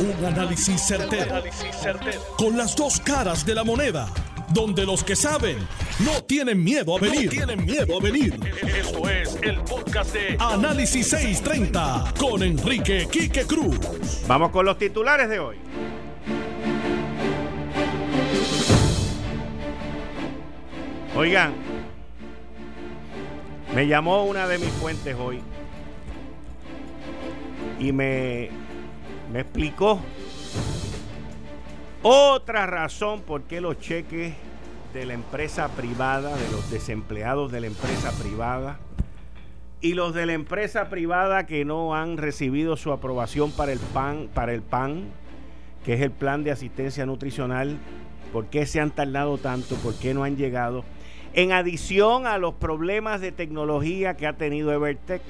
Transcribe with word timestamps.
Un 0.00 0.24
análisis 0.24 0.80
certero, 0.80 1.42
Con 2.36 2.56
las 2.56 2.76
dos 2.76 3.00
caras 3.00 3.44
de 3.44 3.54
la 3.54 3.64
moneda. 3.64 4.08
Donde 4.50 4.86
los 4.86 5.02
que 5.02 5.16
saben 5.16 5.58
no 6.04 6.22
tienen 6.22 6.62
miedo 6.62 6.96
a 6.96 7.00
venir. 7.00 7.28
tienen 7.28 7.64
miedo 7.66 7.98
a 7.98 8.00
venir. 8.00 8.38
Esto 8.62 9.08
es 9.08 9.36
el 9.42 9.60
podcast 9.62 10.14
de 10.14 10.36
Análisis 10.38 11.08
630 11.08 12.14
con 12.18 12.44
Enrique 12.44 13.08
Quique 13.10 13.44
Cruz. 13.44 13.78
Vamos 14.28 14.50
con 14.50 14.64
los 14.64 14.78
titulares 14.78 15.28
de 15.28 15.40
hoy. 15.40 15.56
Oigan, 21.16 21.52
me 23.74 23.88
llamó 23.88 24.24
una 24.24 24.46
de 24.46 24.58
mis 24.58 24.70
fuentes 24.70 25.16
hoy 25.18 25.40
y 27.80 27.92
me, 27.92 28.50
me 29.32 29.40
explicó 29.40 30.00
otra 32.02 32.66
razón 32.66 33.22
por 33.22 33.42
qué 33.42 33.60
los 33.60 33.78
cheques 33.78 34.34
de 34.94 35.04
la 35.04 35.14
empresa 35.14 35.68
privada, 35.68 36.34
de 36.36 36.50
los 36.50 36.70
desempleados 36.70 37.52
de 37.52 37.60
la 37.60 37.66
empresa 37.66 38.12
privada 38.12 38.78
y 39.80 39.94
los 39.94 40.14
de 40.14 40.26
la 40.26 40.32
empresa 40.32 40.88
privada 40.88 41.46
que 41.46 41.64
no 41.64 41.94
han 41.94 42.16
recibido 42.16 42.76
su 42.76 42.92
aprobación 42.92 43.52
para 43.52 43.72
el 43.72 43.78
PAN, 43.78 44.28
para 44.32 44.52
el 44.52 44.62
PAN, 44.62 45.04
que 45.84 45.94
es 45.94 46.00
el 46.00 46.10
plan 46.10 46.42
de 46.42 46.50
asistencia 46.50 47.06
nutricional, 47.06 47.78
por 48.32 48.46
qué 48.46 48.66
se 48.66 48.80
han 48.80 48.90
tardado 48.90 49.38
tanto, 49.38 49.76
por 49.76 49.94
qué 49.94 50.14
no 50.14 50.24
han 50.24 50.36
llegado. 50.36 50.84
En 51.34 51.52
adición 51.52 52.26
a 52.26 52.38
los 52.38 52.54
problemas 52.54 53.20
de 53.20 53.32
tecnología 53.32 54.16
que 54.16 54.26
ha 54.26 54.32
tenido 54.32 54.72
Evertech, 54.72 55.22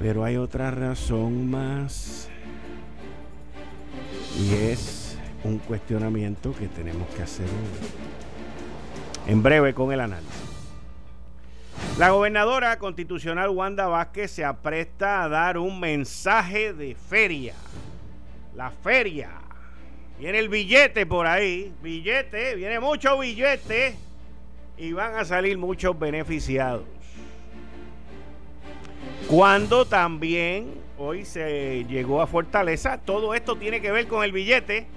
pero 0.00 0.24
hay 0.24 0.38
otra 0.38 0.70
razón 0.70 1.50
más. 1.50 2.28
Y 4.38 4.54
es 4.54 5.18
un 5.44 5.58
cuestionamiento 5.58 6.54
que 6.58 6.68
tenemos 6.68 7.06
que 7.14 7.22
hacer 7.22 7.46
en 9.26 9.42
breve 9.42 9.74
con 9.74 9.92
el 9.92 10.00
análisis. 10.00 10.34
La 11.98 12.10
gobernadora 12.10 12.78
constitucional 12.78 13.50
Wanda 13.50 13.86
Vázquez 13.88 14.30
se 14.30 14.44
apresta 14.44 15.22
a 15.22 15.28
dar 15.28 15.58
un 15.58 15.78
mensaje 15.78 16.72
de 16.72 16.94
feria. 16.94 17.54
La 18.56 18.70
feria. 18.70 19.30
Viene 20.18 20.38
el 20.38 20.48
billete 20.48 21.04
por 21.04 21.26
ahí. 21.26 21.74
Billete, 21.82 22.54
viene 22.54 22.80
mucho 22.80 23.18
billete. 23.18 23.96
Y 24.78 24.92
van 24.92 25.16
a 25.16 25.26
salir 25.26 25.58
muchos 25.58 25.98
beneficiados. 25.98 26.99
Cuando 29.30 29.84
también 29.84 30.74
hoy 30.98 31.24
se 31.24 31.84
llegó 31.84 32.20
a 32.20 32.26
Fortaleza, 32.26 32.98
todo 32.98 33.32
esto 33.32 33.54
tiene 33.54 33.80
que 33.80 33.92
ver 33.92 34.08
con 34.08 34.24
el 34.24 34.32
billete. 34.32 34.88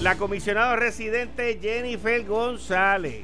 La 0.00 0.16
comisionada 0.16 0.74
residente 0.74 1.58
Jennifer 1.60 2.24
González, 2.24 3.20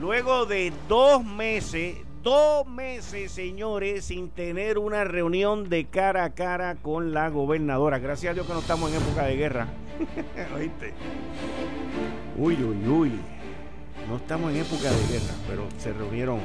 luego 0.00 0.46
de 0.46 0.72
dos 0.88 1.24
meses, 1.24 1.96
dos 2.22 2.64
meses, 2.64 3.32
señores, 3.32 4.04
sin 4.04 4.30
tener 4.30 4.78
una 4.78 5.02
reunión 5.02 5.68
de 5.68 5.84
cara 5.86 6.22
a 6.22 6.30
cara 6.30 6.76
con 6.76 7.12
la 7.12 7.28
gobernadora. 7.28 7.98
Gracias 7.98 8.30
a 8.30 8.34
Dios 8.34 8.46
que 8.46 8.52
no 8.52 8.60
estamos 8.60 8.92
en 8.92 9.02
época 9.02 9.24
de 9.24 9.34
guerra. 9.34 9.66
¿Oíste? 10.56 10.94
Uy, 12.36 12.54
uy, 12.54 12.88
uy. 12.88 13.12
No 14.08 14.16
estamos 14.16 14.52
en 14.52 14.58
época 14.58 14.92
de 14.92 15.12
guerra, 15.12 15.34
pero 15.48 15.66
se 15.76 15.92
reunieron 15.92 16.38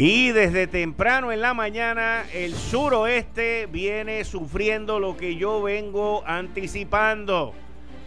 y 0.00 0.32
desde 0.32 0.66
temprano 0.66 1.30
en 1.30 1.42
la 1.42 1.52
mañana 1.52 2.24
el 2.32 2.54
suroeste 2.54 3.66
viene 3.66 4.24
sufriendo 4.24 4.98
lo 4.98 5.14
que 5.18 5.36
yo 5.36 5.60
vengo 5.60 6.26
anticipando. 6.26 7.52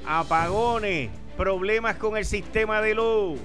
Apagones, 0.03 1.11
problemas 1.37 1.97
con 1.97 2.17
el 2.17 2.25
sistema 2.25 2.81
de 2.81 2.95
luz. 2.95 3.39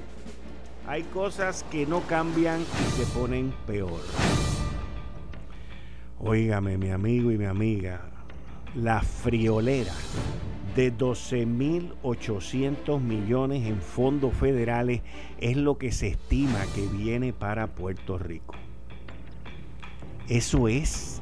Hay 0.86 1.02
cosas 1.02 1.62
que 1.70 1.84
no 1.84 2.00
cambian 2.06 2.62
y 2.62 2.90
se 2.92 3.04
ponen 3.12 3.52
peor. 3.66 4.00
Óigame, 6.18 6.78
mi 6.78 6.88
amigo 6.88 7.30
y 7.30 7.36
mi 7.36 7.44
amiga, 7.44 8.00
la 8.74 9.02
friolera 9.02 9.92
de 10.78 10.96
12.800 10.96 13.00
millones 13.00 13.66
en 13.66 13.82
fondos 13.82 14.32
federales 14.32 15.00
es 15.40 15.56
lo 15.56 15.76
que 15.76 15.90
se 15.90 16.06
estima 16.06 16.64
que 16.72 16.86
viene 16.86 17.32
para 17.32 17.66
Puerto 17.66 18.16
Rico. 18.16 18.54
Eso 20.28 20.68
es, 20.68 21.20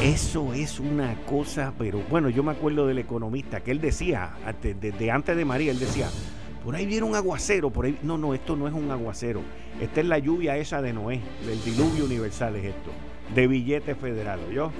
eso 0.00 0.54
es 0.54 0.78
una 0.78 1.16
cosa, 1.26 1.74
pero 1.76 2.04
bueno, 2.08 2.28
yo 2.28 2.44
me 2.44 2.52
acuerdo 2.52 2.86
del 2.86 3.00
economista 3.00 3.64
que 3.64 3.72
él 3.72 3.80
decía, 3.80 4.36
desde 4.62 5.10
antes 5.10 5.36
de 5.36 5.44
María, 5.44 5.72
él 5.72 5.80
decía, 5.80 6.08
por 6.64 6.76
ahí 6.76 6.86
viene 6.86 7.06
un 7.06 7.16
aguacero, 7.16 7.70
por 7.70 7.86
ahí, 7.86 7.98
no, 8.04 8.16
no, 8.16 8.32
esto 8.32 8.54
no 8.54 8.68
es 8.68 8.74
un 8.74 8.92
aguacero, 8.92 9.40
esta 9.80 10.02
es 10.02 10.06
la 10.06 10.18
lluvia 10.18 10.56
esa 10.56 10.80
de 10.80 10.92
Noé, 10.92 11.20
del 11.44 11.60
diluvio 11.64 12.04
universal 12.04 12.54
es 12.54 12.66
esto, 12.66 12.92
de 13.34 13.48
billetes 13.48 13.98
federales, 13.98 14.48
¿yo? 14.52 14.70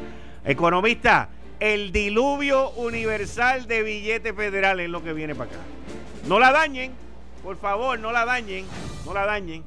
Economista, 0.45 1.31
el 1.61 1.93
diluvio 1.93 2.71
universal 2.71 3.67
de 3.67 3.83
billetes 3.83 4.35
federales 4.35 4.87
es 4.87 4.91
lo 4.91 5.05
que 5.05 5.13
viene 5.13 5.35
para 5.35 5.51
acá. 5.51 5.61
No 6.27 6.39
la 6.39 6.53
dañen, 6.53 6.93
por 7.43 7.57
favor, 7.59 7.99
no 7.99 8.13
la 8.13 8.25
dañen, 8.25 8.65
no 9.05 9.13
la 9.13 9.27
dañen. 9.27 9.63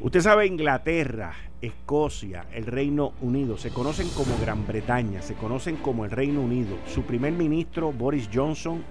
Usted 0.00 0.20
sabe, 0.20 0.46
Inglaterra, 0.46 1.34
Escocia, 1.60 2.46
el 2.52 2.66
Reino 2.66 3.12
Unido, 3.20 3.58
se 3.58 3.70
conocen 3.70 4.08
como 4.10 4.38
Gran 4.38 4.66
Bretaña, 4.66 5.20
se 5.20 5.34
conocen 5.34 5.76
como 5.76 6.04
el 6.04 6.12
Reino 6.12 6.40
Unido. 6.40 6.76
Su 6.86 7.02
primer 7.02 7.32
ministro, 7.32 7.92
Boris 7.92 8.28
Johnson, 8.32 8.84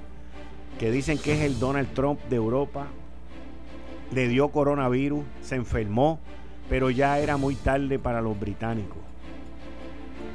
que 0.77 0.91
dicen 0.91 1.17
que 1.17 1.33
es 1.33 1.41
el 1.41 1.57
Donald 1.57 1.93
Trump 1.93 2.19
de 2.23 2.35
Europa, 2.35 2.87
le 4.13 4.27
dio 4.27 4.49
coronavirus, 4.49 5.23
se 5.41 5.55
enfermó, 5.55 6.19
pero 6.69 6.89
ya 6.89 7.17
era 7.19 7.37
muy 7.37 7.55
tarde 7.55 7.97
para 7.97 8.21
los 8.21 8.37
británicos. 8.37 8.97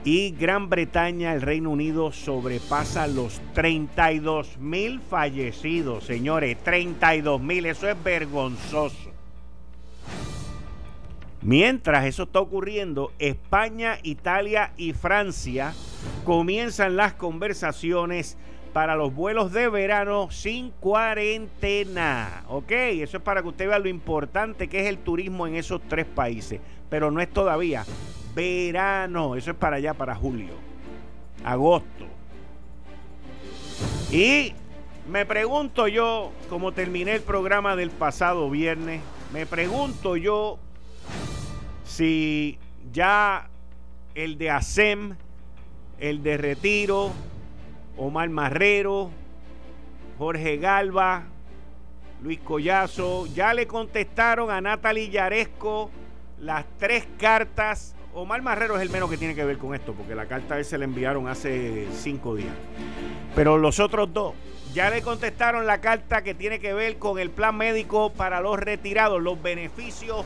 Y 0.03 0.31
Gran 0.31 0.71
Bretaña, 0.71 1.35
el 1.35 1.43
Reino 1.43 1.69
Unido, 1.69 2.11
sobrepasa 2.11 3.07
los 3.07 3.39
32 3.53 4.57
mil 4.57 4.99
fallecidos, 5.01 6.05
señores. 6.05 6.57
32 6.65 7.41
mil, 7.43 7.67
eso 7.67 7.87
es 7.87 8.03
vergonzoso. 8.03 9.11
Mientras 11.43 12.07
eso 12.07 12.23
está 12.23 12.41
ocurriendo, 12.41 13.13
España, 13.19 13.99
Italia 14.03 14.73
y 14.79 14.95
Francia 14.95 15.75
comienzan 16.25 16.97
las 16.97 17.13
conversaciones 17.13 18.39
para 18.73 18.97
los 18.97 19.15
vuelos 19.15 19.53
de 19.53 19.69
verano 19.69 20.31
sin 20.31 20.71
cuarentena. 20.71 22.45
¿Ok? 22.49 22.71
Eso 22.71 23.19
es 23.19 23.23
para 23.23 23.43
que 23.43 23.49
usted 23.49 23.69
vea 23.69 23.79
lo 23.79 23.89
importante 23.89 24.69
que 24.69 24.81
es 24.81 24.87
el 24.87 24.99
turismo 24.99 25.47
en 25.47 25.57
esos 25.57 25.83
tres 25.89 26.07
países. 26.07 26.61
Pero 26.89 27.11
no 27.11 27.21
es 27.21 27.29
todavía 27.29 27.85
verano. 28.35 29.37
Eso 29.37 29.51
es 29.51 29.57
para 29.57 29.77
allá, 29.77 29.95
para 29.95 30.15
julio, 30.15 30.55
agosto. 31.45 32.07
Y 34.11 34.55
me 35.09 35.27
pregunto 35.27 35.89
yo, 35.89 36.33
como 36.49 36.73
terminé 36.73 37.17
el 37.17 37.23
programa 37.23 37.77
del 37.77 37.91
pasado 37.91 38.51
viernes, 38.51 39.03
me 39.33 39.47
pregunto 39.47 40.17
yo 40.17 40.59
si 41.85 42.59
ya 42.93 43.49
el 44.15 44.39
de 44.39 44.51
ASEM, 44.51 45.17
el 45.99 46.23
de 46.23 46.37
Retiro, 46.37 47.13
Omar 47.97 48.29
Marrero, 48.31 49.11
Jorge 50.19 50.57
Galva, 50.57 51.25
Luis 52.23 52.41
Collazo, 52.41 53.27
ya 53.27 53.55
le 53.55 53.67
contestaron 53.67 54.51
a 54.51 54.61
Natalie 54.61 55.11
Yaresco 55.11 55.91
las 56.39 56.65
tres 56.79 57.07
cartas 57.19 57.95
Omar 58.15 58.43
Marrero 58.43 58.77
es 58.77 58.83
el 58.83 58.91
menos 58.91 59.09
que 59.09 59.17
tiene 59.17 59.35
que 59.35 59.45
ver 59.45 59.59
con 59.59 59.75
esto, 59.75 59.93
porque 59.95 60.15
la 60.15 60.27
carta 60.27 60.57
a 60.57 60.65
se 60.65 60.77
la 60.79 60.85
enviaron 60.85 61.29
hace 61.29 61.87
cinco 61.93 62.35
días. 62.35 62.55
Pero 63.37 63.57
los 63.57 63.79
otros 63.79 64.13
dos 64.13 64.35
ya 64.75 64.91
le 64.91 65.03
contestaron 65.03 65.67
la 65.67 65.81
carta 65.81 66.23
que 66.23 66.35
tiene 66.35 66.59
que 66.59 66.73
ver 66.73 66.99
con 66.99 67.19
el 67.19 67.31
plan 67.31 67.57
médico 67.57 68.13
para 68.13 68.41
los 68.41 68.59
retirados, 68.59 69.23
los 69.23 69.41
beneficios 69.41 70.25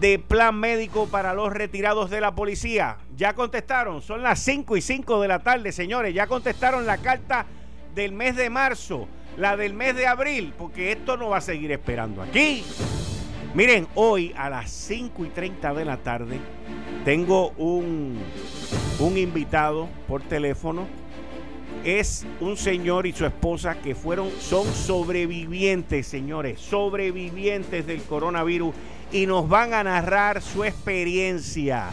de 0.00 0.18
plan 0.18 0.58
médico 0.58 1.06
para 1.06 1.34
los 1.34 1.52
retirados 1.52 2.08
de 2.08 2.20
la 2.20 2.34
policía. 2.34 2.98
Ya 3.16 3.34
contestaron, 3.34 4.00
son 4.00 4.22
las 4.22 4.38
5 4.40 4.76
y 4.76 4.80
5 4.80 5.20
de 5.20 5.28
la 5.28 5.40
tarde, 5.40 5.72
señores. 5.72 6.14
Ya 6.14 6.26
contestaron 6.26 6.86
la 6.86 6.98
carta 6.98 7.46
del 7.94 8.12
mes 8.12 8.36
de 8.36 8.48
marzo, 8.48 9.08
la 9.36 9.56
del 9.56 9.74
mes 9.74 9.94
de 9.96 10.06
abril, 10.06 10.54
porque 10.56 10.92
esto 10.92 11.16
no 11.16 11.30
va 11.30 11.38
a 11.38 11.42
seguir 11.42 11.72
esperando 11.72 12.22
aquí. 12.22 12.64
Miren, 13.54 13.88
hoy 13.94 14.34
a 14.36 14.50
las 14.50 14.70
5 14.70 15.24
y 15.24 15.28
30 15.30 15.72
de 15.72 15.84
la 15.86 15.96
tarde 15.96 16.38
tengo 17.04 17.50
un, 17.56 18.18
un 18.98 19.16
invitado 19.16 19.88
por 20.06 20.22
teléfono. 20.22 20.86
Es 21.82 22.26
un 22.40 22.58
señor 22.58 23.06
y 23.06 23.12
su 23.12 23.24
esposa 23.24 23.80
que 23.80 23.94
fueron, 23.94 24.30
son 24.38 24.66
sobrevivientes, 24.66 26.06
señores, 26.06 26.60
sobrevivientes 26.60 27.86
del 27.86 28.02
coronavirus 28.02 28.74
y 29.12 29.24
nos 29.24 29.48
van 29.48 29.72
a 29.72 29.82
narrar 29.82 30.42
su 30.42 30.64
experiencia 30.64 31.88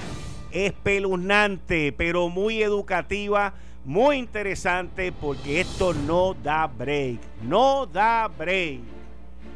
espeluznante, 0.51 1.93
pero 1.93 2.27
muy 2.27 2.61
educativa, 2.61 3.53
muy 3.85 4.17
interesante, 4.17 5.13
porque 5.13 5.61
esto 5.61 5.93
no 5.93 6.33
da 6.33 6.67
break. 6.67 7.19
No 7.43 7.85
da 7.85 8.27
break. 8.27 8.81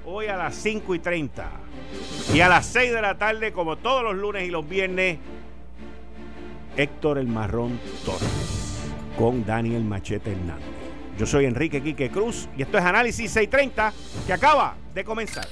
Hoy 0.05 0.27
a 0.27 0.37
las 0.37 0.55
5 0.55 0.95
y 0.95 0.99
30 0.99 1.68
y 2.33 2.41
a 2.41 2.49
las 2.49 2.65
6 2.67 2.93
de 2.93 3.01
la 3.01 3.17
tarde, 3.17 3.51
como 3.51 3.77
todos 3.77 4.03
los 4.03 4.15
lunes 4.15 4.47
y 4.47 4.51
los 4.51 4.67
viernes, 4.67 5.17
Héctor 6.77 7.17
el 7.17 7.27
Marrón 7.27 7.79
Torres 8.05 8.79
con 9.17 9.45
Daniel 9.45 9.83
Machete 9.83 10.31
Hernández. 10.31 10.65
Yo 11.17 11.25
soy 11.25 11.45
Enrique 11.45 11.81
Quique 11.81 12.09
Cruz 12.09 12.47
y 12.55 12.61
esto 12.61 12.77
es 12.77 12.85
Análisis 12.85 13.29
630 13.31 13.93
que 14.25 14.31
acaba 14.31 14.75
de 14.93 15.03
comenzar. 15.03 15.45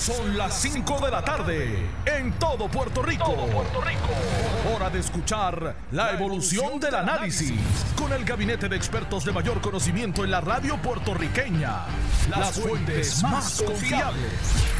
Son 0.00 0.38
las 0.38 0.62
5 0.62 1.04
de 1.04 1.10
la 1.10 1.22
tarde 1.22 1.78
en 2.06 2.32
todo 2.38 2.68
Puerto 2.68 3.02
Rico. 3.02 3.34
Puerto 3.34 3.82
Rico. 3.82 4.74
Hora 4.74 4.88
de 4.88 5.00
escuchar 5.00 5.74
la 5.90 6.12
evolución 6.12 6.80
del 6.80 6.94
análisis 6.94 7.52
con 7.96 8.12
el 8.12 8.24
gabinete 8.24 8.68
de 8.68 8.76
expertos 8.76 9.24
de 9.24 9.32
mayor 9.32 9.60
conocimiento 9.60 10.24
en 10.24 10.30
la 10.30 10.40
radio 10.40 10.78
puertorriqueña. 10.78 11.86
Las 12.30 12.60
fuentes 12.60 13.22
más 13.24 13.60
confiables. 13.60 14.79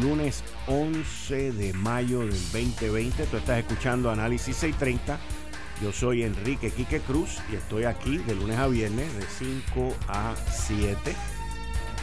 lunes 0.00 0.42
11 0.66 1.52
de 1.52 1.72
mayo 1.72 2.20
del 2.20 2.30
2020. 2.30 3.26
Tú 3.26 3.36
estás 3.36 3.58
escuchando 3.58 4.10
Análisis 4.10 4.56
630. 4.56 5.18
Yo 5.82 5.92
soy 5.92 6.22
Enrique 6.22 6.70
Quique 6.70 7.00
Cruz 7.00 7.38
y 7.52 7.56
estoy 7.56 7.84
aquí 7.84 8.18
de 8.18 8.34
lunes 8.34 8.58
a 8.58 8.66
viernes 8.66 9.14
de 9.16 9.22
5 9.22 9.94
a 10.08 10.34
7. 10.50 10.96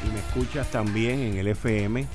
Y 0.08 0.12
me 0.12 0.20
escuchas 0.20 0.70
también 0.72 1.20
en 1.20 1.38
el 1.38 1.48
FM 1.48 2.06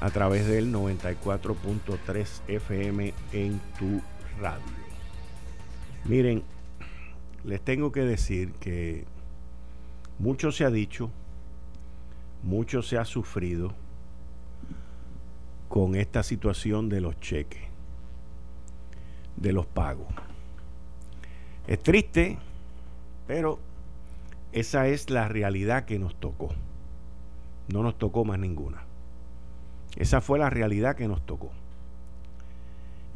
a 0.00 0.10
través 0.10 0.46
del 0.46 0.72
94.3 0.72 2.26
FM 2.48 3.14
en 3.32 3.60
tu 3.78 4.00
radio. 4.40 4.62
Miren, 6.04 6.42
les 7.44 7.60
tengo 7.60 7.92
que 7.92 8.00
decir 8.00 8.52
que 8.60 9.04
mucho 10.18 10.52
se 10.52 10.64
ha 10.64 10.70
dicho, 10.70 11.10
mucho 12.42 12.82
se 12.82 12.98
ha 12.98 13.04
sufrido 13.04 13.74
con 15.68 15.94
esta 15.94 16.22
situación 16.22 16.88
de 16.88 17.00
los 17.00 17.18
cheques, 17.20 17.62
de 19.36 19.52
los 19.52 19.66
pagos. 19.66 20.06
Es 21.66 21.82
triste, 21.82 22.38
pero 23.26 23.58
esa 24.52 24.88
es 24.88 25.10
la 25.10 25.28
realidad 25.28 25.84
que 25.84 25.98
nos 25.98 26.14
tocó. 26.14 26.48
No 27.72 27.82
nos 27.82 27.98
tocó 27.98 28.24
más 28.24 28.38
ninguna. 28.38 28.82
Esa 29.96 30.20
fue 30.20 30.38
la 30.38 30.48
realidad 30.48 30.96
que 30.96 31.08
nos 31.08 31.24
tocó. 31.26 31.50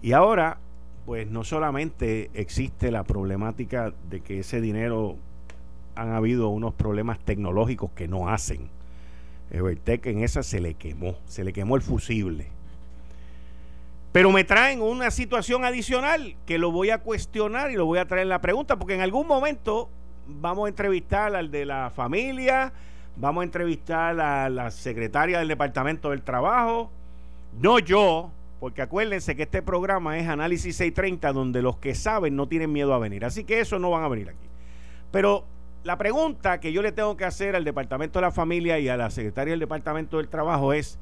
Y 0.02 0.12
ahora, 0.12 0.58
pues 1.06 1.31
no 1.31 1.44
solamente 1.44 2.31
existe 2.34 2.90
la 2.90 3.05
problemática 3.05 3.94
de 4.10 4.20
que 4.20 4.40
ese 4.40 4.60
dinero 4.60 5.16
han 5.94 6.12
habido 6.12 6.48
unos 6.48 6.75
problemas 6.75 7.19
tecnológicos 7.20 7.93
que 7.93 8.08
no 8.08 8.28
hacen 8.28 8.69
Evertec 9.52 10.06
en 10.06 10.25
esa 10.25 10.43
se 10.43 10.60
le 10.60 10.75
quemó, 10.75 11.16
se 11.26 11.44
le 11.44 11.52
quemó 11.52 11.76
el 11.76 11.82
fusible. 11.82 12.49
Pero 14.10 14.32
me 14.32 14.44
traen 14.44 14.82
una 14.82 15.10
situación 15.10 15.64
adicional 15.64 16.37
que 16.46 16.58
lo 16.58 16.70
voy 16.70 16.90
a 16.90 16.99
cuestionar 16.99 17.70
y 17.70 17.76
lo 17.76 17.87
voy 17.87 17.99
a 17.99 18.06
traer 18.06 18.22
en 18.22 18.31
la 18.31 18.40
pregunta, 18.40 18.76
porque 18.76 18.94
en 18.94 19.02
algún 19.02 19.26
momento 19.26 19.88
vamos 20.26 20.66
a 20.66 20.69
entrevistar 20.69 21.37
al 21.37 21.50
de 21.50 21.66
la 21.66 21.90
familia, 21.90 22.72
vamos 23.16 23.43
a 23.43 23.44
entrevistar 23.44 24.19
a 24.20 24.49
la 24.49 24.70
secretaria 24.70 25.38
del 25.38 25.49
Departamento 25.49 26.10
del 26.10 26.22
Trabajo, 26.22 26.90
no 27.60 27.78
yo, 27.78 28.31
porque 28.60 28.81
acuérdense 28.81 29.37
que 29.37 29.43
este 29.43 29.60
programa 29.60 30.19
es 30.19 30.28
Análisis 30.28 30.76
630, 30.76 31.32
donde 31.32 31.62
los 31.62 31.76
que 31.76 31.94
saben 31.94 32.37
no 32.37 32.48
tienen 32.48 32.72
miedo 32.72 32.94
a 32.94 32.98
venir. 32.98 33.25
Así 33.25 33.44
que 33.44 33.60
eso 33.60 33.78
no 33.78 33.90
van 33.90 34.05
a 34.05 34.08
venir 34.08 34.28
aquí. 34.28 34.48
Pero 35.10 35.44
la 35.84 35.99
pregunta 35.99 36.61
que 36.61 36.73
yo 36.73 36.82
le 36.82 36.93
tengo 36.93 37.17
que 37.17 37.25
hacer 37.25 37.56
al 37.56 37.64
Departamento 37.64 38.19
de 38.19 38.26
la 38.26 38.31
Familia 38.31 38.79
y 38.79 38.88
a 38.88 38.96
la 38.96 39.11
Secretaria 39.11 39.52
del 39.52 39.61
Departamento 39.61 40.19
del 40.19 40.29
Trabajo 40.29 40.73
es, 40.73 40.99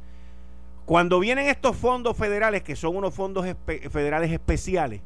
cuando 0.87 1.21
vienen 1.21 1.49
estos 1.49 1.77
fondos 1.77 2.17
federales, 2.17 2.62
que 2.62 2.77
son 2.77 2.97
unos 2.97 3.15
fondos 3.15 3.47
federales 3.91 4.32
especiales, 4.32 5.03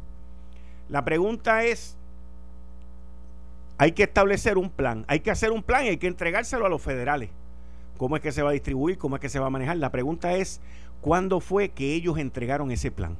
la 0.89 1.05
pregunta 1.05 1.65
es, 1.65 1.97
hay 3.79 3.93
que 3.93 4.05
establecer 4.05 4.59
un 4.59 4.71
plan, 4.71 5.05
hay 5.09 5.21
que 5.21 5.31
hacer 5.31 5.51
un 5.51 5.63
plan 5.63 5.85
y 5.85 5.89
hay 5.89 5.97
que 5.97 6.07
entregárselo 6.07 6.67
a 6.67 6.69
los 6.69 6.81
federales. 6.81 7.31
¿Cómo 7.97 8.17
es 8.17 8.23
que 8.23 8.33
se 8.33 8.43
va 8.43 8.51
a 8.51 8.53
distribuir? 8.53 8.99
¿Cómo 8.99 9.17
es 9.17 9.23
que 9.23 9.29
se 9.29 9.39
va 9.39 9.47
a 9.47 9.51
manejar? 9.51 9.77
La 9.77 9.91
pregunta 9.91 10.35
es, 10.35 10.61
¿cuándo 11.01 11.41
fue 11.41 11.71
que 11.71 11.95
ellos 11.95 12.19
entregaron 12.19 12.71
ese 12.71 12.91
plan? 12.91 13.17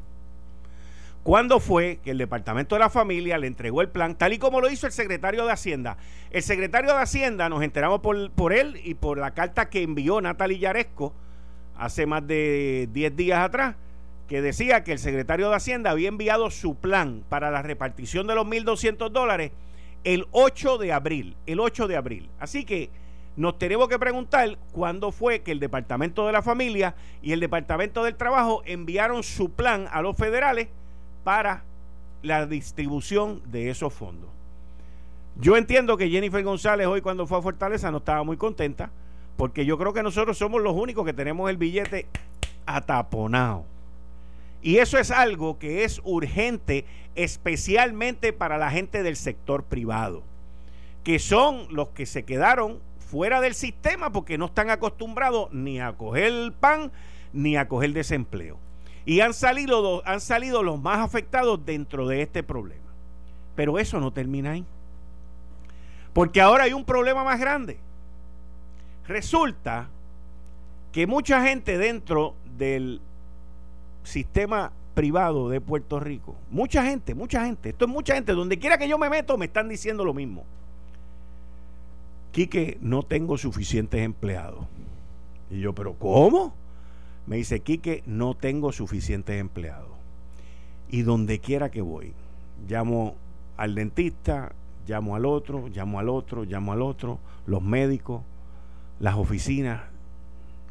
¿Cuándo 1.25 1.59
fue 1.59 2.01
que 2.05 2.11
el 2.11 2.19
Departamento 2.19 2.75
de 2.75 2.81
la 2.81 2.91
Familia 2.91 3.39
le 3.39 3.47
entregó 3.47 3.81
el 3.81 3.89
plan, 3.89 4.15
tal 4.15 4.35
y 4.35 4.39
como 4.39 4.61
lo 4.61 4.71
hizo 4.71 4.87
el 4.87 4.93
secretario 4.93 5.47
de 5.47 5.53
Hacienda? 5.53 5.97
El 6.31 6.43
secretario 6.43 6.93
de 6.93 6.99
Hacienda, 6.99 7.49
nos 7.49 7.63
enteramos 7.63 8.01
por, 8.01 8.53
él 8.53 8.79
y 8.85 8.93
por 8.93 9.17
la 9.17 9.31
carta 9.31 9.71
que 9.71 9.81
envió 9.81 10.21
Natalie 10.21 10.59
Yaresco 10.59 11.15
hace 11.79 12.05
más 12.05 12.27
de 12.27 12.91
10 12.93 13.17
días 13.17 13.39
atrás, 13.39 13.75
que 14.29 14.43
decía 14.43 14.85
que 14.85 14.93
el 14.93 14.99
secretario 14.99 15.49
de 15.49 15.57
Hacienda 15.57 15.93
había 15.93 16.09
enviado 16.09 16.51
su 16.51 16.75
plan 16.75 17.25
para 17.31 17.51
la 17.51 17.63
repartición 17.63 18.27
de 18.27 18.35
los 18.35 18.45
1.200 18.45 19.09
dólares 19.09 19.53
el 20.05 20.27
8 20.33 20.77
de 20.77 20.93
abril, 20.93 21.37
el 21.47 21.59
8 21.59 21.89
de 21.89 21.97
abril. 21.97 22.29
Así 22.39 22.67
que 22.67 22.91
nos 23.35 23.59
tenemos 23.59 23.89
que 23.89 23.99
preguntar 23.99 24.59
cuándo 24.73 25.11
fue 25.11 25.41
que 25.41 25.53
el 25.53 25.59
Departamento 25.59 26.27
de 26.27 26.33
la 26.33 26.43
Familia 26.43 26.95
y 27.23 27.33
el 27.33 27.41
Departamento 27.41 28.05
del 28.05 28.15
Trabajo 28.15 28.63
enviaron 28.67 29.23
su 29.23 29.53
plan 29.53 29.89
a 29.91 30.03
los 30.03 30.19
federales 30.19 30.69
para 31.25 31.65
la 32.23 32.47
distribución 32.47 33.43
de 33.47 33.71
esos 33.71 33.93
fondos. 33.93 34.31
Yo 35.37 35.57
entiendo 35.57 35.97
que 35.97 36.09
Jennifer 36.09 36.45
González 36.45 36.87
hoy 36.87 37.01
cuando 37.01 37.27
fue 37.27 37.39
a 37.39 37.43
Fortaleza 37.43 37.91
no 37.91 37.99
estaba 37.99 38.23
muy 38.23 38.37
contenta, 38.37 38.91
porque 39.37 39.67
yo 39.67 39.77
creo 39.79 39.93
que 39.93 40.03
nosotros 40.03 40.39
somos 40.39 40.63
los 40.63 40.75
únicos 40.75 41.05
que 41.05 41.13
tenemos 41.13 41.51
el 41.51 41.57
billete 41.57 42.07
ataponado. 42.67 43.65
Y 44.63 44.79
eso 44.79 44.97
es 44.99 45.11
algo 45.11 45.59
que 45.59 45.85
es 45.85 46.01
urgente, 46.05 46.87
especialmente 47.17 48.33
para 48.33 48.57
la 48.57 48.71
gente 48.71 49.03
del 49.03 49.17
sector 49.17 49.65
privado, 49.65 50.23
que 51.03 51.19
son 51.19 51.67
los 51.71 51.89
que 51.89 52.07
se 52.07 52.25
quedaron 52.25 52.79
fuera 52.99 53.41
del 53.41 53.55
sistema 53.55 54.11
porque 54.11 54.39
no 54.39 54.47
están 54.47 54.71
acostumbrados 54.71 55.53
ni 55.53 55.81
a 55.81 55.93
coger 55.93 56.25
el 56.25 56.53
pan 56.53 56.93
ni 57.33 57.57
a 57.57 57.69
coger 57.69 57.93
desempleo. 57.93 58.64
Y 59.07 59.21
han 59.21 59.35
salido, 59.35 60.03
han 60.07 60.21
salido 60.21 60.63
los 60.63 60.81
más 60.81 61.01
afectados 61.01 61.65
dentro 61.65 62.09
de 62.09 62.23
este 62.23 62.43
problema. 62.43 62.81
Pero 63.55 63.79
eso 63.79 64.01
no 64.01 64.13
termina 64.13 64.53
ahí. 64.53 64.65
Porque 66.13 66.41
ahora 66.41 66.65
hay 66.65 66.73
un 66.73 66.85
problema 66.85 67.25
más 67.25 67.39
grande. 67.39 67.79
Resulta 69.07 69.89
que 70.93 71.07
mucha 71.07 71.43
gente 71.43 71.77
dentro 71.77 72.35
del 72.57 73.01
sistema 74.05 74.73
privado 74.95 75.49
de 75.49 75.61
Puerto 75.61 75.99
Rico, 75.99 76.37
mucha 76.51 76.85
gente, 76.85 77.15
mucha 77.15 77.45
gente, 77.45 77.71
esto 77.71 77.85
es 77.85 77.91
mucha 77.91 78.15
gente, 78.15 78.33
donde 78.33 78.59
quiera 78.59 78.79
que 78.79 78.89
yo 78.89 78.97
me 78.97 79.11
meto 79.11 79.37
me 79.37 79.47
están 79.47 79.69
diciendo 79.69 80.05
lo 80.05 80.15
mismo. 80.15 80.45
Quique, 82.31 82.79
no 82.81 83.03
tengo 83.03 83.37
suficientes 83.37 84.01
empleados. 84.03 84.67
Y 85.51 85.61
yo, 85.61 85.75
pero 85.75 85.95
¿cómo? 85.95 86.55
Me 87.27 87.37
dice, 87.37 87.61
Quique, 87.61 88.03
no 88.07 88.35
tengo 88.35 88.73
suficientes 88.73 89.41
empleados. 89.41 89.89
Y 90.89 91.03
donde 91.03 91.39
quiera 91.39 91.71
que 91.71 91.81
voy, 91.81 92.13
llamo 92.69 93.15
al 93.57 93.75
dentista, 93.75 94.53
llamo 94.87 95.17
al 95.17 95.25
otro, 95.25 95.69
llamo 95.69 95.99
al 95.99 96.09
otro, 96.09 96.45
llamo 96.45 96.73
al 96.73 96.83
otro, 96.83 97.19
los 97.47 97.63
médicos, 97.63 98.23
las 99.01 99.15
oficinas, 99.15 99.83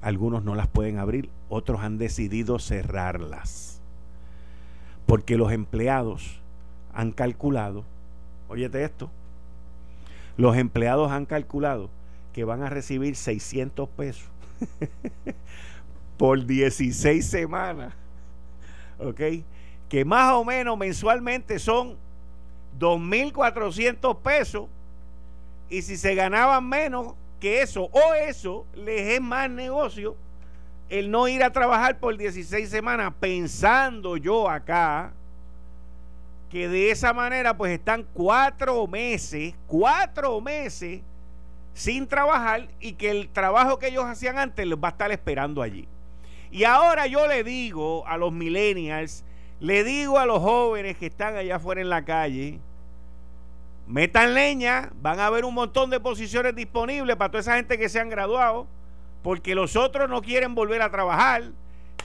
algunos 0.02 0.44
no 0.44 0.56
las 0.56 0.68
pueden 0.68 1.00
abrir, 1.00 1.30
otros 1.50 1.82
han 1.82 1.98
decidido 1.98 2.60
cerrarlas. 2.60 3.82
Porque 5.06 5.38
los 5.38 5.52
empleados 5.52 6.40
han 6.94 7.12
calculado, 7.12 7.84
óyete 8.48 8.84
esto, 8.84 9.10
los 10.38 10.56
empleados 10.58 11.12
han 11.12 11.26
calculado 11.26 11.90
que 12.34 12.44
van 12.44 12.64
a 12.64 12.70
recibir 12.70 13.16
600 13.16 13.90
pesos 13.90 14.28
por 16.18 16.46
16 16.46 17.26
semanas. 17.26 17.94
¿Ok? 19.00 19.22
que 19.94 20.06
más 20.06 20.34
o 20.34 20.44
menos 20.44 20.76
mensualmente 20.76 21.60
son 21.60 21.96
2.400 22.80 24.18
pesos 24.24 24.68
y 25.70 25.84
si 25.84 25.98
se 25.98 26.16
ganaban 26.16 26.68
menos 26.68 27.14
que 27.40 27.62
eso 27.62 27.92
o 27.92 28.16
eso, 28.16 28.66
les 28.74 29.14
es 29.14 29.22
más 29.22 29.52
negocio 29.52 30.16
el 30.90 31.12
no 31.12 31.28
ir 31.28 31.44
a 31.44 31.52
trabajar 31.52 32.00
por 32.00 32.18
16 32.18 32.68
semanas 32.68 33.14
pensando 33.20 34.18
yo 34.18 34.50
acá 34.50 35.14
que 36.50 36.68
de 36.68 36.90
esa 36.90 37.14
manera 37.14 37.56
pues 37.56 37.72
están 37.72 38.04
cuatro 38.16 38.88
meses, 38.88 39.54
cuatro 39.68 40.42
meses 40.42 41.02
sin 41.76 42.08
trabajar 42.08 42.68
y 42.80 42.94
que 42.94 43.12
el 43.12 43.30
trabajo 43.30 43.78
que 43.78 43.90
ellos 43.90 44.06
hacían 44.06 44.40
antes 44.40 44.66
les 44.66 44.80
va 44.80 44.88
a 44.88 44.92
estar 44.92 45.12
esperando 45.12 45.62
allí. 45.62 45.88
Y 46.54 46.66
ahora 46.66 47.08
yo 47.08 47.26
le 47.26 47.44
digo 47.44 48.06
a 48.06 48.16
los 48.16 48.32
millennials, 48.32 49.26
le 49.60 49.84
digo 49.84 50.20
a 50.20 50.28
los 50.28 50.38
jóvenes 50.38 50.96
que 50.98 51.08
están 51.08 51.36
allá 51.36 51.56
afuera 51.56 51.82
en 51.82 51.90
la 51.90 52.06
calle, 52.06 52.60
metan 53.88 54.36
leña, 54.36 54.92
van 55.02 55.20
a 55.20 55.26
haber 55.26 55.46
un 55.46 55.56
montón 55.56 55.90
de 55.90 56.00
posiciones 56.00 56.56
disponibles 56.56 57.16
para 57.16 57.32
toda 57.32 57.42
esa 57.42 57.56
gente 57.56 57.76
que 57.80 57.90
se 57.90 58.00
han 58.00 58.08
graduado, 58.08 58.68
porque 59.24 59.56
los 59.56 59.76
otros 59.76 60.08
no 60.08 60.22
quieren 60.22 60.54
volver 60.54 60.84
a 60.84 60.92
trabajar. 60.92 61.42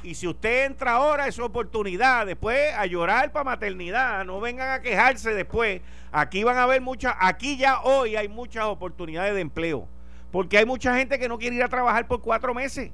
Y 0.02 0.14
si 0.14 0.26
usted 0.26 0.64
entra 0.64 0.92
ahora, 0.92 1.28
es 1.28 1.38
oportunidad. 1.38 2.24
Después 2.24 2.72
a 2.72 2.86
llorar 2.86 3.30
para 3.32 3.44
maternidad. 3.44 4.24
No 4.24 4.40
vengan 4.40 4.70
a 4.70 4.80
quejarse 4.80 5.34
después. 5.34 5.82
Aquí 6.10 6.42
van 6.42 6.56
a 6.56 6.62
haber 6.62 6.80
muchas, 6.80 7.14
aquí 7.20 7.58
ya 7.58 7.82
hoy 7.82 8.16
hay 8.16 8.28
muchas 8.28 8.64
oportunidades 8.64 9.34
de 9.34 9.42
empleo. 9.42 9.86
Porque 10.32 10.56
hay 10.56 10.64
mucha 10.64 10.96
gente 10.96 11.18
que 11.18 11.28
no 11.28 11.36
quiere 11.36 11.56
ir 11.56 11.62
a 11.62 11.68
trabajar 11.68 12.06
por 12.08 12.22
cuatro 12.22 12.54
meses. 12.54 12.92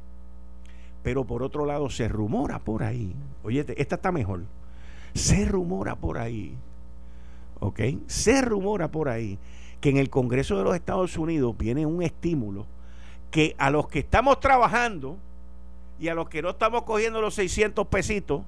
Pero 1.04 1.24
por 1.24 1.42
otro 1.42 1.66
lado, 1.66 1.90
se 1.90 2.08
rumora 2.08 2.58
por 2.58 2.82
ahí. 2.82 3.14
Oye, 3.44 3.64
esta 3.76 3.94
está 3.94 4.10
mejor. 4.10 4.44
Se 5.12 5.44
rumora 5.44 5.94
por 5.94 6.18
ahí. 6.18 6.56
¿Ok? 7.60 7.80
Se 8.06 8.40
rumora 8.40 8.90
por 8.90 9.10
ahí 9.10 9.38
que 9.82 9.90
en 9.90 9.98
el 9.98 10.08
Congreso 10.08 10.56
de 10.56 10.64
los 10.64 10.74
Estados 10.74 11.18
Unidos 11.18 11.54
viene 11.58 11.84
un 11.84 12.02
estímulo 12.02 12.66
que 13.30 13.54
a 13.58 13.68
los 13.68 13.86
que 13.86 13.98
estamos 13.98 14.40
trabajando 14.40 15.18
y 16.00 16.08
a 16.08 16.14
los 16.14 16.30
que 16.30 16.40
no 16.40 16.50
estamos 16.50 16.84
cogiendo 16.84 17.20
los 17.20 17.34
600 17.34 17.86
pesitos, 17.88 18.42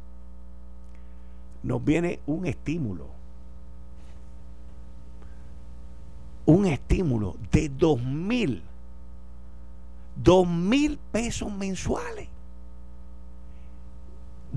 nos 1.62 1.84
viene 1.84 2.20
un 2.26 2.46
estímulo. 2.46 3.08
Un 6.46 6.64
estímulo 6.66 7.36
de 7.52 7.68
dos 7.68 8.02
mil, 8.02 8.62
dos 10.16 10.48
mil 10.48 10.98
pesos 11.12 11.52
mensuales. 11.52 12.28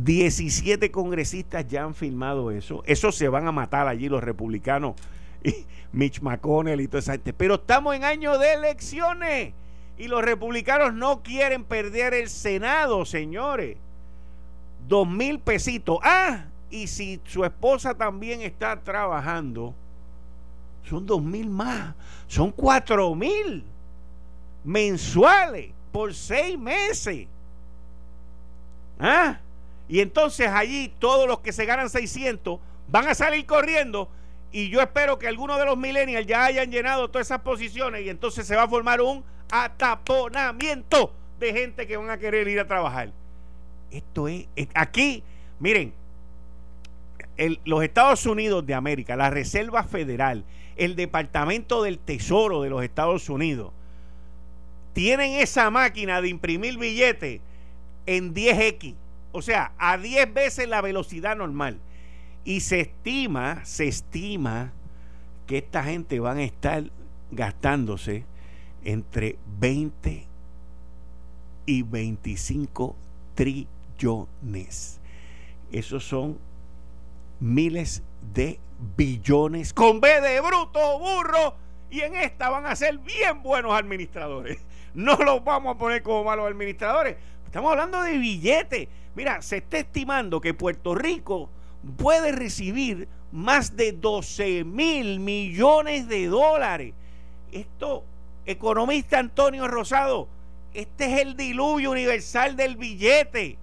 17 0.04 0.92
congresistas 0.92 1.68
ya 1.68 1.84
han 1.84 1.94
firmado 1.94 2.52
eso. 2.52 2.84
Eso 2.86 3.12
se 3.12 3.28
van 3.28 3.48
a 3.48 3.52
matar 3.52 3.88
allí 3.88 4.10
los 4.10 4.24
republicanos 4.24 4.96
y 5.44 5.66
Mitch 5.92 6.22
McConnell 6.22 6.82
y 6.82 6.88
toda 6.88 7.00
esa 7.00 7.12
gente. 7.14 7.34
Pero 7.34 7.56
estamos 7.56 7.96
en 7.96 8.04
año 8.04 8.38
de 8.38 8.54
elecciones. 8.54 9.54
Y 9.98 10.08
los 10.08 10.24
republicanos 10.24 10.94
no 10.94 11.22
quieren 11.22 11.66
perder 11.66 12.14
el 12.14 12.30
Senado, 12.30 13.04
señores. 13.06 13.78
Dos 14.88 15.08
mil 15.08 15.40
pesitos. 15.40 16.00
Ah, 16.04 16.46
y 16.70 16.88
si 16.88 17.20
su 17.26 17.44
esposa 17.44 17.94
también 17.96 18.42
está 18.42 18.80
trabajando, 18.82 19.74
son 20.84 21.06
dos 21.06 21.22
mil 21.22 21.50
más. 21.50 21.96
Son 22.28 22.52
cuatro 22.52 23.14
mil 23.14 23.66
mensuales 24.64 25.72
por 25.92 26.14
seis 26.14 26.58
meses. 26.58 27.28
¿Ah? 29.00 29.40
Y 29.90 30.00
entonces 30.00 30.48
allí 30.48 30.94
todos 31.00 31.28
los 31.28 31.40
que 31.40 31.52
se 31.52 31.66
ganan 31.66 31.90
600 31.90 32.60
van 32.88 33.08
a 33.08 33.16
salir 33.16 33.46
corriendo 33.46 34.10
y 34.52 34.70
yo 34.70 34.82
espero 34.82 35.20
que 35.20 35.28
algunos 35.28 35.60
de 35.60 35.66
los 35.66 35.78
millennials 35.78 36.26
ya 36.26 36.46
hayan 36.46 36.72
llenado 36.72 37.10
todas 37.10 37.28
esas 37.28 37.42
posiciones 37.42 38.04
y 38.06 38.10
entonces 38.10 38.48
se 38.48 38.56
va 38.56 38.64
a 38.64 38.68
formar 38.68 39.02
un 39.02 39.24
ataponamiento 39.52 41.14
de 41.40 41.54
gente 41.54 41.88
que 41.88 41.98
van 41.98 42.10
a 42.10 42.18
querer 42.18 42.48
ir 42.48 42.60
a 42.60 42.68
trabajar. 42.68 43.12
Esto 43.92 44.28
es, 44.28 44.48
aquí, 44.74 45.24
miren, 45.60 45.94
los 47.66 47.84
Estados 47.84 48.26
Unidos 48.26 48.66
de 48.66 48.74
América, 48.74 49.16
la 49.16 49.30
Reserva 49.30 49.84
Federal, 49.84 50.44
el 50.76 50.96
Departamento 50.96 51.84
del 51.84 52.00
Tesoro 52.00 52.62
de 52.64 52.70
los 52.70 52.84
Estados 52.84 53.30
Unidos, 53.30 53.72
tienen 54.94 55.34
esa 55.34 55.70
máquina 55.70 56.22
de 56.22 56.30
imprimir 56.30 56.78
billetes 56.78 57.42
en 58.06 58.34
10x, 58.34 58.96
o 59.32 59.42
sea, 59.42 59.74
a 59.78 59.98
10 59.98 60.34
veces 60.34 60.68
la 60.68 60.82
velocidad 60.82 61.36
normal. 61.36 61.80
Y 62.44 62.62
se 62.62 62.82
estima, 62.82 63.64
se 63.66 63.88
estima 63.88 64.72
que 65.46 65.60
esta 65.60 65.84
gente 65.84 66.20
van 66.20 66.38
a 66.38 66.44
estar 66.44 66.84
gastándose 67.32 68.26
entre 68.84 69.38
20 69.60 70.26
y 71.66 71.84
25 71.84 72.96
trillones. 73.36 75.00
Esos 75.72 76.04
son 76.04 76.40
miles 77.40 78.04
de 78.34 78.60
billones 78.96 79.74
con 79.74 80.02
B 80.02 80.22
de 80.22 80.42
bruto, 80.42 81.00
burro. 81.00 81.56
Y 81.92 82.02
en 82.02 82.16
esta 82.16 82.50
van 82.50 82.66
a 82.66 82.76
ser 82.76 82.98
bien 83.00 83.42
buenos 83.44 83.74
administradores. 83.74 84.60
No 84.92 85.16
los 85.18 85.44
vamos 85.44 85.76
a 85.76 85.78
poner 85.78 86.02
como 86.02 86.24
malos 86.24 86.48
administradores. 86.48 87.16
Estamos 87.50 87.72
hablando 87.72 88.04
de 88.04 88.20
billetes. 88.20 88.88
Mira, 89.16 89.42
se 89.42 89.58
está 89.58 89.80
estimando 89.80 90.40
que 90.40 90.54
Puerto 90.54 90.94
Rico 90.94 91.50
puede 91.98 92.32
recibir 92.32 93.08
más 93.32 93.76
de 93.76 93.92
12 93.92 94.66
mil 94.66 95.20
millones 95.20 96.08
de 96.08 96.28
dólares. 96.28 96.94
Esto 97.52 98.04
Economista 98.46 99.18
Antonio 99.18 99.68
Rosado, 99.68 100.28
este 100.76 101.06
es 101.06 101.22
el 101.22 101.36
diluvio 101.36 101.90
universal 101.90 102.56
del 102.56 102.78
billete. 102.78 103.58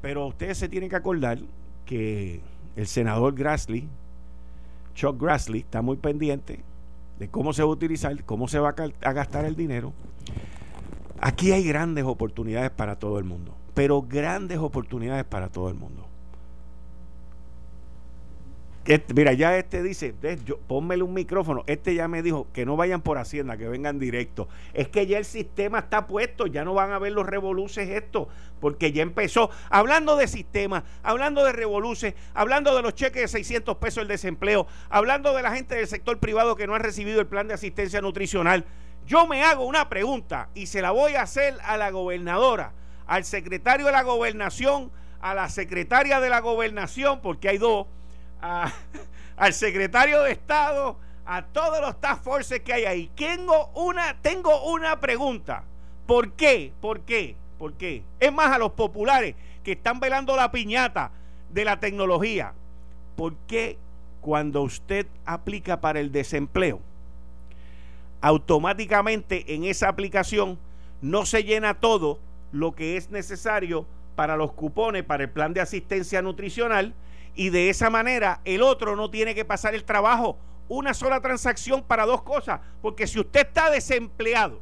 Pero 0.00 0.28
ustedes 0.28 0.56
se 0.56 0.68
tienen 0.68 0.90
que 0.90 0.96
acordar 0.96 1.40
que 1.86 2.40
el 2.76 2.86
senador 2.86 3.34
Grassley, 3.34 3.88
Chuck 4.94 5.20
Grassley, 5.20 5.62
está 5.62 5.82
muy 5.82 5.96
pendiente 5.96 6.60
de 7.18 7.28
cómo 7.28 7.52
se 7.52 7.64
va 7.64 7.68
a 7.68 7.72
utilizar, 7.72 8.22
cómo 8.22 8.46
se 8.46 8.60
va 8.60 8.76
a 9.02 9.12
gastar 9.12 9.44
el 9.44 9.56
dinero. 9.56 9.92
Aquí 11.20 11.52
hay 11.52 11.64
grandes 11.64 12.04
oportunidades 12.04 12.70
para 12.70 12.98
todo 12.98 13.18
el 13.18 13.24
mundo, 13.24 13.54
pero 13.74 14.02
grandes 14.02 14.58
oportunidades 14.58 15.24
para 15.24 15.48
todo 15.48 15.68
el 15.68 15.74
mundo 15.74 16.10
mira, 19.14 19.32
ya 19.32 19.56
este 19.56 19.82
dice, 19.82 20.14
yo, 20.44 20.58
pónmele 20.58 21.02
un 21.02 21.14
micrófono. 21.14 21.62
Este 21.66 21.94
ya 21.94 22.08
me 22.08 22.22
dijo 22.22 22.48
que 22.52 22.64
no 22.64 22.76
vayan 22.76 23.02
por 23.02 23.18
Hacienda, 23.18 23.56
que 23.56 23.68
vengan 23.68 23.98
directo. 23.98 24.48
Es 24.72 24.88
que 24.88 25.06
ya 25.06 25.18
el 25.18 25.24
sistema 25.24 25.80
está 25.80 26.06
puesto, 26.06 26.46
ya 26.46 26.64
no 26.64 26.74
van 26.74 26.92
a 26.92 26.98
ver 26.98 27.12
los 27.12 27.26
revoluces 27.26 27.88
esto, 27.88 28.28
porque 28.60 28.92
ya 28.92 29.02
empezó. 29.02 29.50
Hablando 29.68 30.16
de 30.16 30.26
sistema, 30.26 30.84
hablando 31.02 31.44
de 31.44 31.52
revoluces, 31.52 32.14
hablando 32.34 32.74
de 32.74 32.82
los 32.82 32.94
cheques 32.94 33.22
de 33.22 33.28
600 33.28 33.76
pesos 33.76 34.02
el 34.02 34.08
desempleo, 34.08 34.66
hablando 34.88 35.34
de 35.34 35.42
la 35.42 35.52
gente 35.52 35.76
del 35.76 35.86
sector 35.86 36.18
privado 36.18 36.56
que 36.56 36.66
no 36.66 36.74
ha 36.74 36.78
recibido 36.78 37.20
el 37.20 37.26
plan 37.26 37.48
de 37.48 37.54
asistencia 37.54 38.00
nutricional. 38.00 38.64
Yo 39.06 39.26
me 39.26 39.42
hago 39.42 39.64
una 39.64 39.88
pregunta 39.88 40.48
y 40.54 40.66
se 40.66 40.82
la 40.82 40.90
voy 40.90 41.14
a 41.14 41.22
hacer 41.22 41.58
a 41.64 41.76
la 41.76 41.90
gobernadora, 41.90 42.72
al 43.06 43.24
secretario 43.24 43.86
de 43.86 43.92
la 43.92 44.02
gobernación, 44.02 44.90
a 45.20 45.34
la 45.34 45.48
secretaria 45.48 46.20
de 46.20 46.30
la 46.30 46.40
gobernación, 46.40 47.20
porque 47.20 47.48
hay 47.48 47.58
dos 47.58 47.86
al 49.36 49.52
secretario 49.52 50.22
de 50.22 50.32
Estado, 50.32 50.96
a 51.26 51.42
todos 51.42 51.80
los 51.80 52.00
task 52.00 52.22
forces 52.22 52.60
que 52.60 52.72
hay 52.72 52.84
ahí. 52.84 53.10
Tengo 53.14 53.68
una, 53.74 54.16
tengo 54.20 54.70
una 54.72 54.98
pregunta. 55.00 55.64
¿Por 56.06 56.32
qué? 56.32 56.72
¿Por 56.80 57.00
qué? 57.00 57.36
¿Por 57.58 57.74
qué? 57.74 58.02
Es 58.18 58.32
más, 58.32 58.50
a 58.52 58.58
los 58.58 58.72
populares 58.72 59.34
que 59.62 59.72
están 59.72 60.00
velando 60.00 60.34
la 60.36 60.50
piñata 60.50 61.10
de 61.50 61.64
la 61.64 61.78
tecnología. 61.78 62.54
¿Por 63.16 63.36
qué 63.46 63.78
cuando 64.20 64.62
usted 64.62 65.06
aplica 65.24 65.80
para 65.80 66.00
el 66.00 66.12
desempleo, 66.12 66.80
automáticamente 68.20 69.54
en 69.54 69.64
esa 69.64 69.88
aplicación 69.88 70.58
no 71.00 71.26
se 71.26 71.44
llena 71.44 71.80
todo 71.80 72.18
lo 72.52 72.72
que 72.72 72.96
es 72.96 73.10
necesario 73.10 73.86
para 74.16 74.36
los 74.36 74.52
cupones, 74.52 75.04
para 75.04 75.24
el 75.24 75.30
plan 75.30 75.54
de 75.54 75.60
asistencia 75.60 76.20
nutricional? 76.20 76.94
y 77.34 77.50
de 77.50 77.70
esa 77.70 77.90
manera 77.90 78.40
el 78.44 78.62
otro 78.62 78.96
no 78.96 79.10
tiene 79.10 79.34
que 79.34 79.44
pasar 79.44 79.74
el 79.74 79.84
trabajo. 79.84 80.38
Una 80.68 80.94
sola 80.94 81.20
transacción 81.20 81.82
para 81.82 82.06
dos 82.06 82.22
cosas, 82.22 82.60
porque 82.80 83.06
si 83.06 83.18
usted 83.18 83.46
está 83.46 83.70
desempleado 83.70 84.60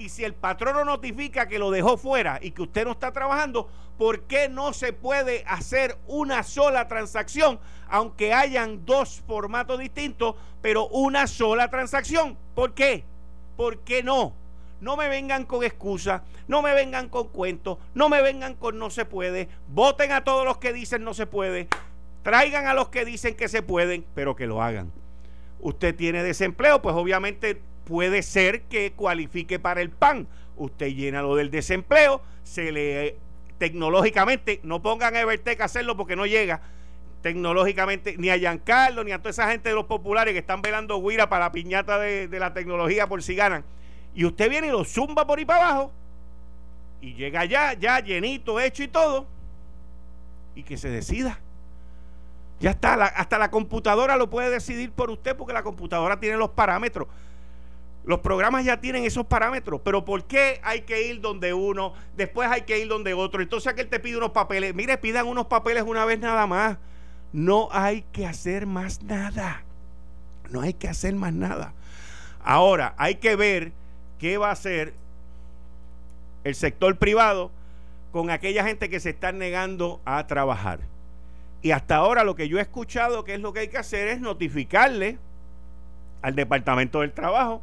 y 0.00 0.08
si 0.08 0.24
el 0.24 0.34
patrono 0.34 0.82
notifica 0.82 1.46
que 1.46 1.58
lo 1.58 1.70
dejó 1.70 1.98
fuera 1.98 2.38
y 2.40 2.52
que 2.52 2.62
usted 2.62 2.86
no 2.86 2.92
está 2.92 3.12
trabajando, 3.12 3.68
¿por 3.98 4.22
qué 4.22 4.48
no 4.48 4.72
se 4.72 4.94
puede 4.94 5.44
hacer 5.46 5.98
una 6.06 6.42
sola 6.42 6.88
transacción, 6.88 7.60
aunque 7.86 8.32
hayan 8.32 8.86
dos 8.86 9.22
formatos 9.26 9.78
distintos, 9.78 10.36
pero 10.62 10.88
una 10.88 11.26
sola 11.26 11.68
transacción? 11.68 12.38
¿Por 12.54 12.72
qué? 12.72 13.04
¿Por 13.56 13.80
qué 13.80 14.02
no? 14.02 14.34
no 14.80 14.96
me 14.96 15.10
vengan 15.10 15.44
con 15.44 15.62
excusas, 15.62 16.22
no 16.48 16.62
me 16.62 16.72
vengan 16.72 17.10
con 17.10 17.28
cuentos, 17.28 17.76
no 17.92 18.08
me 18.08 18.22
vengan 18.22 18.54
con 18.54 18.78
no 18.78 18.88
se 18.88 19.04
puede, 19.04 19.50
voten 19.68 20.10
a 20.10 20.24
todos 20.24 20.46
los 20.46 20.56
que 20.56 20.72
dicen 20.72 21.04
no 21.04 21.12
se 21.12 21.26
puede, 21.26 21.68
traigan 22.22 22.66
a 22.66 22.72
los 22.72 22.88
que 22.88 23.04
dicen 23.04 23.34
que 23.34 23.48
se 23.48 23.60
pueden, 23.60 24.06
pero 24.14 24.34
que 24.34 24.46
lo 24.46 24.62
hagan. 24.62 24.90
Usted 25.60 25.94
tiene 25.94 26.22
desempleo, 26.22 26.80
pues 26.80 26.96
obviamente 26.96 27.60
puede 27.90 28.22
ser 28.22 28.62
que 28.62 28.92
cualifique 28.92 29.58
para 29.58 29.80
el 29.80 29.90
PAN. 29.90 30.28
Usted 30.56 30.94
llena 30.94 31.22
lo 31.22 31.34
del 31.34 31.50
desempleo, 31.50 32.22
se 32.44 32.70
le 32.70 33.16
tecnológicamente, 33.58 34.60
no 34.62 34.80
pongan 34.80 35.16
a 35.16 35.20
Evertec 35.20 35.60
a 35.60 35.64
hacerlo 35.64 35.96
porque 35.96 36.14
no 36.14 36.24
llega 36.24 36.60
tecnológicamente 37.20 38.14
ni 38.16 38.30
a 38.30 38.38
Giancarlo 38.38 39.02
ni 39.02 39.10
a 39.10 39.18
toda 39.18 39.30
esa 39.30 39.50
gente 39.50 39.70
de 39.70 39.74
los 39.74 39.86
populares 39.86 40.32
que 40.32 40.38
están 40.38 40.62
velando 40.62 41.02
guira 41.02 41.28
para 41.28 41.46
la 41.46 41.52
piñata 41.52 41.98
de, 41.98 42.28
de 42.28 42.38
la 42.38 42.54
tecnología 42.54 43.08
por 43.08 43.24
si 43.24 43.34
ganan. 43.34 43.64
Y 44.14 44.24
usted 44.24 44.48
viene 44.48 44.68
y 44.68 44.70
lo 44.70 44.84
zumba 44.84 45.26
por 45.26 45.40
ahí 45.40 45.44
para 45.44 45.68
abajo 45.68 45.92
y 47.00 47.14
llega 47.14 47.40
allá, 47.40 47.72
ya 47.72 47.98
llenito, 47.98 48.60
hecho 48.60 48.84
y 48.84 48.88
todo, 48.88 49.26
y 50.54 50.62
que 50.62 50.76
se 50.76 50.90
decida. 50.90 51.40
Ya 52.60 52.70
está, 52.70 52.94
hasta 52.94 53.36
la 53.36 53.50
computadora 53.50 54.16
lo 54.16 54.30
puede 54.30 54.48
decidir 54.48 54.92
por 54.92 55.10
usted 55.10 55.34
porque 55.34 55.54
la 55.54 55.64
computadora 55.64 56.20
tiene 56.20 56.36
los 56.36 56.50
parámetros. 56.50 57.08
Los 58.04 58.20
programas 58.20 58.64
ya 58.64 58.80
tienen 58.80 59.04
esos 59.04 59.26
parámetros, 59.26 59.82
pero 59.84 60.04
¿por 60.04 60.24
qué 60.24 60.60
hay 60.62 60.82
que 60.82 61.08
ir 61.08 61.20
donde 61.20 61.52
uno, 61.52 61.92
después 62.16 62.48
hay 62.50 62.62
que 62.62 62.78
ir 62.78 62.88
donde 62.88 63.12
otro? 63.12 63.42
Entonces 63.42 63.70
aquel 63.70 63.88
te 63.88 64.00
pide 64.00 64.16
unos 64.16 64.30
papeles. 64.30 64.74
Mire, 64.74 64.96
pidan 64.96 65.26
unos 65.26 65.46
papeles 65.46 65.84
una 65.86 66.04
vez 66.04 66.18
nada 66.18 66.46
más. 66.46 66.78
No 67.32 67.68
hay 67.70 68.02
que 68.12 68.26
hacer 68.26 68.66
más 68.66 69.02
nada. 69.02 69.62
No 70.50 70.62
hay 70.62 70.74
que 70.74 70.88
hacer 70.88 71.14
más 71.14 71.32
nada. 71.32 71.74
Ahora, 72.42 72.94
hay 72.96 73.16
que 73.16 73.36
ver 73.36 73.72
qué 74.18 74.38
va 74.38 74.48
a 74.48 74.52
hacer 74.52 74.94
el 76.42 76.54
sector 76.54 76.96
privado 76.96 77.50
con 78.12 78.30
aquella 78.30 78.64
gente 78.64 78.88
que 78.88 78.98
se 78.98 79.10
está 79.10 79.30
negando 79.30 80.00
a 80.04 80.26
trabajar. 80.26 80.80
Y 81.62 81.72
hasta 81.72 81.96
ahora 81.96 82.24
lo 82.24 82.34
que 82.34 82.48
yo 82.48 82.58
he 82.58 82.62
escuchado 82.62 83.24
que 83.24 83.34
es 83.34 83.40
lo 83.40 83.52
que 83.52 83.60
hay 83.60 83.68
que 83.68 83.78
hacer 83.78 84.08
es 84.08 84.20
notificarle 84.20 85.18
al 86.22 86.34
Departamento 86.34 87.00
del 87.00 87.12
Trabajo 87.12 87.62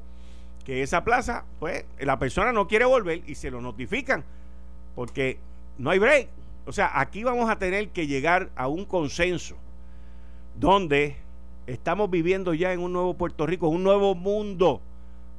que 0.67 0.83
esa 0.83 1.05
plaza, 1.05 1.45
pues 1.61 1.85
la 1.97 2.19
persona 2.19 2.51
no 2.51 2.67
quiere 2.67 2.83
volver 2.83 3.21
y 3.25 3.35
se 3.35 3.49
lo 3.49 3.61
notifican 3.61 4.25
porque 4.95 5.39
no 5.77 5.91
hay 5.91 5.97
break. 5.97 6.27
O 6.65 6.73
sea, 6.73 6.99
aquí 6.99 7.23
vamos 7.23 7.49
a 7.49 7.57
tener 7.57 7.87
que 7.91 8.05
llegar 8.05 8.49
a 8.53 8.67
un 8.67 8.83
consenso 8.83 9.55
donde 10.59 11.15
estamos 11.67 12.09
viviendo 12.09 12.53
ya 12.53 12.73
en 12.73 12.81
un 12.81 12.91
nuevo 12.91 13.13
Puerto 13.13 13.47
Rico, 13.47 13.69
un 13.69 13.81
nuevo 13.81 14.13
mundo. 14.13 14.81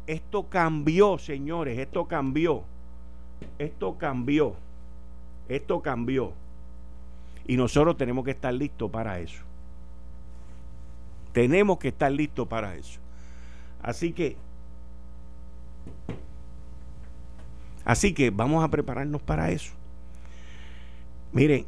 Esto 0.06 0.48
cambió, 0.48 1.18
señores, 1.18 1.78
esto 1.78 2.06
cambió. 2.06 2.62
Esto 3.58 3.98
cambió. 3.98 4.54
Esto 5.50 5.82
cambió. 5.82 6.32
Y 7.46 7.58
nosotros 7.58 7.98
tenemos 7.98 8.24
que 8.24 8.30
estar 8.30 8.54
listos 8.54 8.90
para 8.90 9.20
eso. 9.20 9.42
Tenemos 11.34 11.76
que 11.76 11.88
estar 11.88 12.10
listos 12.10 12.48
para 12.48 12.76
eso. 12.76 12.98
Así 13.82 14.14
que 14.14 14.38
Así 17.88 18.12
que 18.12 18.28
vamos 18.28 18.62
a 18.62 18.68
prepararnos 18.68 19.22
para 19.22 19.50
eso. 19.50 19.72
Miren, 21.32 21.64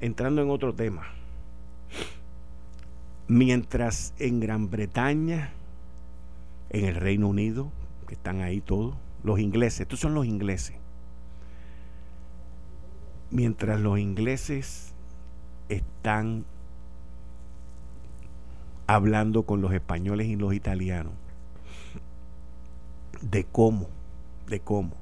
entrando 0.00 0.40
en 0.40 0.48
otro 0.48 0.72
tema. 0.74 1.02
Mientras 3.26 4.14
en 4.18 4.40
Gran 4.40 4.70
Bretaña, 4.70 5.50
en 6.70 6.86
el 6.86 6.94
Reino 6.94 7.28
Unido, 7.28 7.70
que 8.06 8.14
están 8.14 8.40
ahí 8.40 8.62
todos, 8.62 8.94
los 9.22 9.38
ingleses, 9.38 9.80
estos 9.80 10.00
son 10.00 10.14
los 10.14 10.24
ingleses. 10.24 10.76
Mientras 13.30 13.78
los 13.78 13.98
ingleses 13.98 14.94
están 15.68 16.46
hablando 18.86 19.42
con 19.42 19.60
los 19.60 19.74
españoles 19.74 20.26
y 20.28 20.36
los 20.36 20.54
italianos 20.54 21.12
de 23.20 23.44
cómo, 23.44 23.90
de 24.46 24.60
cómo 24.60 24.97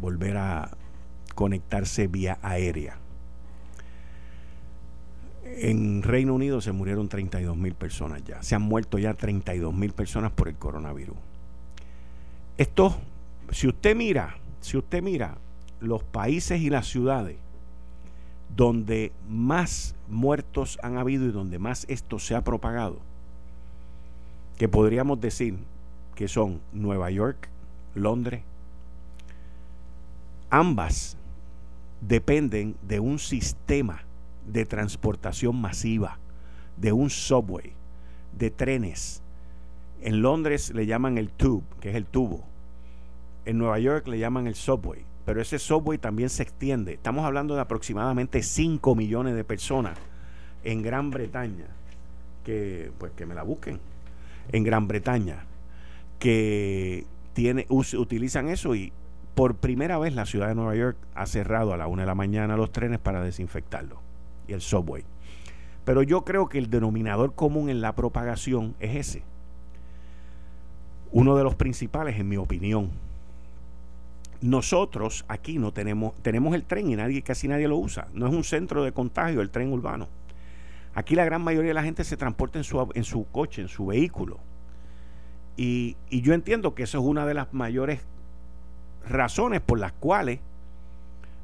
volver 0.00 0.36
a 0.36 0.70
conectarse 1.34 2.06
vía 2.06 2.38
aérea. 2.42 2.98
En 5.44 6.02
Reino 6.02 6.34
Unido 6.34 6.60
se 6.60 6.72
murieron 6.72 7.08
32 7.08 7.56
mil 7.56 7.74
personas 7.74 8.22
ya. 8.24 8.42
Se 8.42 8.54
han 8.54 8.62
muerto 8.62 8.98
ya 8.98 9.14
32 9.14 9.72
mil 9.72 9.92
personas 9.92 10.32
por 10.32 10.48
el 10.48 10.56
coronavirus. 10.56 11.16
Esto, 12.58 12.96
si 13.50 13.68
usted 13.68 13.96
mira, 13.96 14.36
si 14.60 14.76
usted 14.76 15.02
mira 15.02 15.38
los 15.80 16.02
países 16.02 16.60
y 16.60 16.70
las 16.70 16.86
ciudades 16.86 17.36
donde 18.54 19.12
más 19.28 19.94
muertos 20.08 20.78
han 20.82 20.96
habido 20.96 21.26
y 21.26 21.30
donde 21.30 21.58
más 21.58 21.84
esto 21.88 22.18
se 22.18 22.34
ha 22.34 22.42
propagado, 22.42 22.98
que 24.58 24.68
podríamos 24.68 25.20
decir 25.20 25.56
que 26.16 26.26
son 26.26 26.60
Nueva 26.72 27.10
York, 27.12 27.48
Londres, 27.94 28.42
ambas 30.50 31.16
dependen 32.00 32.76
de 32.82 33.00
un 33.00 33.18
sistema 33.18 34.04
de 34.46 34.64
transportación 34.64 35.60
masiva, 35.60 36.18
de 36.76 36.92
un 36.92 37.10
subway, 37.10 37.72
de 38.36 38.50
trenes. 38.50 39.22
En 40.00 40.22
Londres 40.22 40.72
le 40.74 40.86
llaman 40.86 41.18
el 41.18 41.30
tube, 41.30 41.64
que 41.80 41.90
es 41.90 41.96
el 41.96 42.06
tubo. 42.06 42.44
En 43.44 43.58
Nueva 43.58 43.78
York 43.78 44.06
le 44.08 44.18
llaman 44.18 44.46
el 44.46 44.54
subway, 44.54 45.04
pero 45.24 45.40
ese 45.40 45.58
subway 45.58 45.98
también 45.98 46.28
se 46.30 46.42
extiende. 46.42 46.94
Estamos 46.94 47.24
hablando 47.24 47.54
de 47.54 47.60
aproximadamente 47.60 48.42
5 48.42 48.94
millones 48.94 49.34
de 49.34 49.44
personas 49.44 49.98
en 50.64 50.82
Gran 50.82 51.10
Bretaña, 51.10 51.66
que 52.44 52.92
pues 52.98 53.12
que 53.12 53.26
me 53.26 53.34
la 53.34 53.42
busquen. 53.42 53.80
En 54.50 54.64
Gran 54.64 54.88
Bretaña, 54.88 55.44
que 56.18 57.06
tiene, 57.34 57.66
utilizan 57.68 58.48
eso 58.48 58.74
y 58.74 58.92
por 59.38 59.54
primera 59.54 59.98
vez 59.98 60.16
la 60.16 60.26
ciudad 60.26 60.48
de 60.48 60.56
Nueva 60.56 60.74
York 60.74 60.96
ha 61.14 61.24
cerrado 61.24 61.72
a 61.72 61.76
la 61.76 61.86
una 61.86 62.02
de 62.02 62.06
la 62.08 62.16
mañana 62.16 62.56
los 62.56 62.72
trenes 62.72 62.98
para 62.98 63.22
desinfectarlo 63.22 64.00
y 64.48 64.52
el 64.52 64.60
subway. 64.60 65.04
Pero 65.84 66.02
yo 66.02 66.24
creo 66.24 66.48
que 66.48 66.58
el 66.58 66.70
denominador 66.70 67.36
común 67.36 67.70
en 67.70 67.80
la 67.80 67.94
propagación 67.94 68.74
es 68.80 68.96
ese. 68.96 69.22
Uno 71.12 71.36
de 71.36 71.44
los 71.44 71.54
principales, 71.54 72.18
en 72.18 72.28
mi 72.28 72.36
opinión. 72.36 72.90
Nosotros 74.40 75.24
aquí 75.28 75.56
no 75.60 75.72
tenemos, 75.72 76.20
tenemos 76.20 76.52
el 76.56 76.64
tren 76.64 76.90
y 76.90 76.96
nadie, 76.96 77.22
casi 77.22 77.46
nadie 77.46 77.68
lo 77.68 77.76
usa. 77.76 78.08
No 78.14 78.26
es 78.26 78.34
un 78.34 78.42
centro 78.42 78.82
de 78.82 78.90
contagio 78.90 79.40
el 79.40 79.50
tren 79.50 79.72
urbano. 79.72 80.08
Aquí 80.96 81.14
la 81.14 81.24
gran 81.24 81.42
mayoría 81.42 81.68
de 81.68 81.74
la 81.74 81.84
gente 81.84 82.02
se 82.02 82.16
transporta 82.16 82.58
en 82.58 82.64
su, 82.64 82.90
en 82.92 83.04
su 83.04 83.24
coche, 83.30 83.62
en 83.62 83.68
su 83.68 83.86
vehículo. 83.86 84.40
Y, 85.56 85.96
yo 86.10 86.34
entiendo 86.34 86.74
que 86.74 86.82
eso 86.82 86.98
es 86.98 87.04
una 87.04 87.24
de 87.24 87.34
las 87.34 87.54
mayores 87.54 88.00
razones 89.10 89.60
por 89.60 89.78
las 89.78 89.92
cuales 89.92 90.40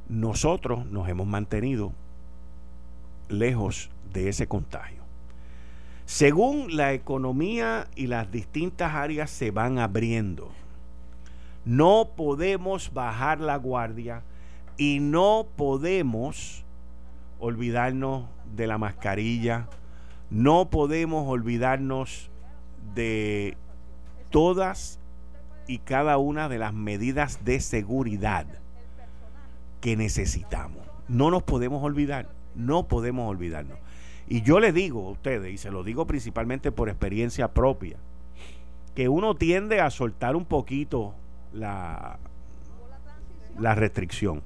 nosotros 0.08 0.86
nos 0.86 1.08
hemos 1.08 1.26
mantenido 1.26 1.92
lejos 3.28 3.90
de 4.12 4.28
ese 4.28 4.46
contagio. 4.46 5.02
Según 6.04 6.76
la 6.76 6.92
economía 6.92 7.88
y 7.96 8.06
las 8.06 8.30
distintas 8.30 8.94
áreas 8.94 9.30
se 9.30 9.50
van 9.50 9.78
abriendo, 9.78 10.50
no 11.64 12.10
podemos 12.14 12.92
bajar 12.92 13.40
la 13.40 13.56
guardia 13.56 14.22
y 14.76 15.00
no 15.00 15.46
podemos 15.56 16.62
olvidarnos 17.38 18.26
de 18.54 18.66
la 18.66 18.76
mascarilla, 18.76 19.68
no 20.30 20.68
podemos 20.68 21.26
olvidarnos 21.26 22.30
de 22.94 23.56
todas 24.30 24.98
y 25.66 25.78
cada 25.78 26.18
una 26.18 26.48
de 26.48 26.58
las 26.58 26.72
medidas 26.74 27.44
de 27.44 27.60
seguridad 27.60 28.46
que 29.80 29.96
necesitamos. 29.96 30.86
No 31.08 31.30
nos 31.30 31.42
podemos 31.42 31.82
olvidar, 31.82 32.28
no 32.54 32.88
podemos 32.88 33.28
olvidarnos. 33.28 33.78
Y 34.26 34.42
yo 34.42 34.60
le 34.60 34.72
digo 34.72 35.06
a 35.06 35.10
ustedes, 35.10 35.52
y 35.52 35.58
se 35.58 35.70
lo 35.70 35.84
digo 35.84 36.06
principalmente 36.06 36.72
por 36.72 36.88
experiencia 36.88 37.52
propia, 37.52 37.98
que 38.94 39.08
uno 39.08 39.34
tiende 39.34 39.80
a 39.80 39.90
soltar 39.90 40.36
un 40.36 40.44
poquito 40.44 41.14
la, 41.52 42.18
la 43.58 43.74
restricción. 43.74 44.42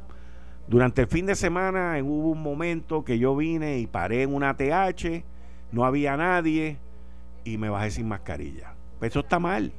Durante 0.66 1.02
el 1.02 1.08
fin 1.08 1.26
de 1.26 1.34
semana 1.34 1.96
hubo 2.02 2.30
un 2.30 2.42
momento 2.42 3.04
que 3.04 3.18
yo 3.18 3.36
vine 3.36 3.78
y 3.78 3.86
paré 3.86 4.22
en 4.22 4.34
una 4.34 4.56
TH, 4.56 5.24
no 5.72 5.84
había 5.84 6.16
nadie 6.16 6.78
y 7.44 7.58
me 7.58 7.68
bajé 7.68 7.90
sin 7.92 8.08
mascarilla. 8.08 8.74
Pues 8.98 9.12
eso 9.12 9.20
está 9.20 9.38
mal. 9.38 9.72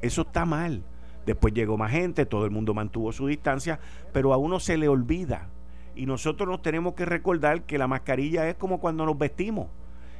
Eso 0.00 0.22
está 0.22 0.44
mal. 0.44 0.82
Después 1.24 1.54
llegó 1.54 1.76
más 1.76 1.90
gente, 1.90 2.24
todo 2.26 2.44
el 2.44 2.50
mundo 2.50 2.74
mantuvo 2.74 3.12
su 3.12 3.26
distancia, 3.26 3.80
pero 4.12 4.32
a 4.32 4.36
uno 4.36 4.60
se 4.60 4.76
le 4.76 4.88
olvida. 4.88 5.48
Y 5.94 6.06
nosotros 6.06 6.48
nos 6.48 6.62
tenemos 6.62 6.94
que 6.94 7.04
recordar 7.04 7.62
que 7.62 7.78
la 7.78 7.88
mascarilla 7.88 8.48
es 8.48 8.54
como 8.54 8.78
cuando 8.78 9.04
nos 9.06 9.18
vestimos. 9.18 9.68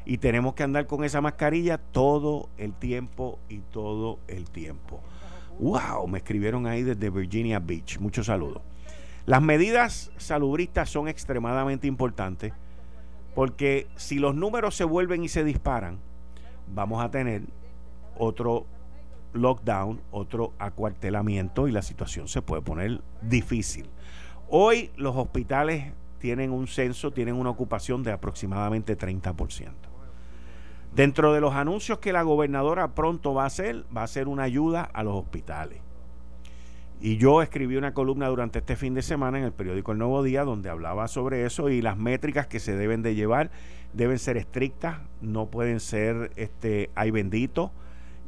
Y 0.05 0.19
tenemos 0.19 0.55
que 0.55 0.63
andar 0.63 0.87
con 0.87 1.05
esa 1.05 1.21
mascarilla 1.21 1.79
todo 1.79 2.49
el 2.57 2.73
tiempo 2.73 3.39
y 3.49 3.59
todo 3.59 4.19
el 4.29 4.51
tiempo. 4.51 5.01
Wow, 5.59 6.07
me 6.09 6.19
escribieron 6.19 6.67
ahí 6.67 6.83
desde 6.83 7.11
Virginia 7.11 7.59
Beach. 7.59 7.99
Muchos 7.99 8.27
saludos. 8.27 8.63
Las 9.27 9.43
medidas 9.43 10.13
salubristas 10.17 10.89
son 10.89 11.09
extremadamente 11.09 11.87
importantes 11.87 12.53
porque 13.37 13.87
si 13.97 14.19
los 14.19 14.35
números 14.35 14.75
se 14.75 14.85
vuelven 14.85 15.23
y 15.23 15.29
se 15.29 15.45
disparan, 15.45 15.99
vamos 16.73 17.05
a 17.05 17.11
tener 17.11 17.43
otro 18.17 18.65
lockdown, 19.37 20.01
otro 20.11 20.53
acuartelamiento 20.59 21.69
y 21.69 21.73
la 21.73 21.83
situación 21.83 22.29
se 22.29 22.43
puede 22.43 22.63
poner 22.63 23.01
difícil. 23.23 23.89
Hoy 24.49 24.91
los 24.97 25.17
hospitales 25.17 25.93
tienen 26.19 26.53
un 26.53 26.67
censo, 26.67 27.13
tienen 27.13 27.35
una 27.35 27.51
ocupación 27.51 28.03
de 28.03 28.13
aproximadamente 28.13 28.97
30%. 28.97 29.71
Dentro 30.95 31.33
de 31.33 31.41
los 31.41 31.55
anuncios 31.55 31.99
que 31.99 32.13
la 32.13 32.23
gobernadora 32.23 32.95
pronto 32.95 33.35
va 33.35 33.45
a 33.45 33.47
hacer, 33.47 33.85
va 33.95 34.03
a 34.03 34.07
ser 34.07 34.29
una 34.29 34.45
ayuda 34.45 34.83
a 34.83 35.03
los 35.03 35.15
hospitales. 35.15 35.81
Y 37.01 37.19
yo 37.19 37.43
escribí 37.43 37.77
una 37.77 37.93
columna 37.93 38.29
durante 38.29 38.61
este 38.61 38.77
fin 38.77 38.95
de 38.95 39.03
semana 39.03 39.39
en 39.39 39.45
el 39.45 39.53
periódico 39.53 39.93
El 39.93 39.99
Nuevo 39.99 40.23
Día 40.23 40.45
donde 40.45 40.71
hablaba 40.71 41.09
sobre 41.09 41.45
eso 41.45 41.69
y 41.69 41.83
las 41.83 41.99
métricas 41.99 42.47
que 42.47 42.59
se 42.59 42.75
deben 42.75 43.03
de 43.03 43.15
llevar 43.15 43.51
deben 43.93 44.19
ser 44.19 44.39
estrictas, 44.39 44.99
no 45.21 45.47
pueden 45.47 45.81
ser 45.81 46.31
este 46.37 46.91
ay 46.95 47.11
bendito 47.11 47.73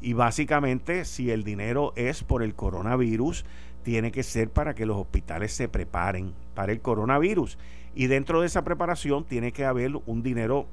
y 0.00 0.12
básicamente 0.12 1.04
si 1.04 1.30
el 1.30 1.44
dinero 1.44 1.92
es 1.96 2.22
por 2.24 2.42
el 2.42 2.54
coronavirus, 2.54 3.44
tiene 3.82 4.12
que 4.12 4.22
ser 4.22 4.50
para 4.50 4.74
que 4.74 4.86
los 4.86 4.96
hospitales 4.96 5.52
se 5.52 5.68
preparen 5.68 6.34
para 6.54 6.72
el 6.72 6.80
coronavirus 6.80 7.58
y 7.94 8.06
dentro 8.06 8.40
de 8.40 8.46
esa 8.46 8.62
preparación 8.62 9.24
tiene 9.24 9.52
que 9.52 9.64
haber 9.64 9.92
un 10.06 10.22
dinero 10.22 10.66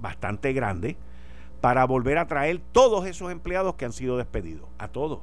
bastante 0.00 0.52
grande 0.52 0.96
para 1.60 1.84
volver 1.84 2.18
a 2.18 2.26
traer 2.26 2.60
todos 2.72 3.06
esos 3.06 3.32
empleados 3.32 3.74
que 3.74 3.84
han 3.84 3.92
sido 3.92 4.16
despedidos, 4.16 4.68
a 4.78 4.88
todos. 4.88 5.20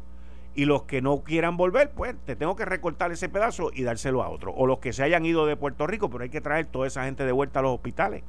Y 0.54 0.66
los 0.66 0.84
que 0.84 1.02
no 1.02 1.24
quieran 1.24 1.58
volver, 1.58 1.92
pues 1.92 2.16
te 2.26 2.36
tengo 2.36 2.56
que 2.56 2.66
recortar 2.66 3.12
ese 3.12 3.30
pedazo 3.30 3.72
y 3.74 3.84
dárselo 3.84 4.24
a 4.24 4.30
otro. 4.30 4.54
O 4.54 4.68
los 4.68 4.80
que 4.80 4.94
se 4.94 5.04
hayan 5.04 5.26
ido 5.26 5.46
de 5.46 5.58
Puerto 5.58 5.86
Rico, 5.86 6.10
pero 6.10 6.24
hay 6.24 6.30
que 6.30 6.42
traer 6.42 6.66
toda 6.66 6.88
esa 6.88 7.06
gente 7.06 7.26
de 7.26 7.32
vuelta 7.32 7.60
a 7.60 7.64
los 7.64 7.74
hospitales. 7.74 8.24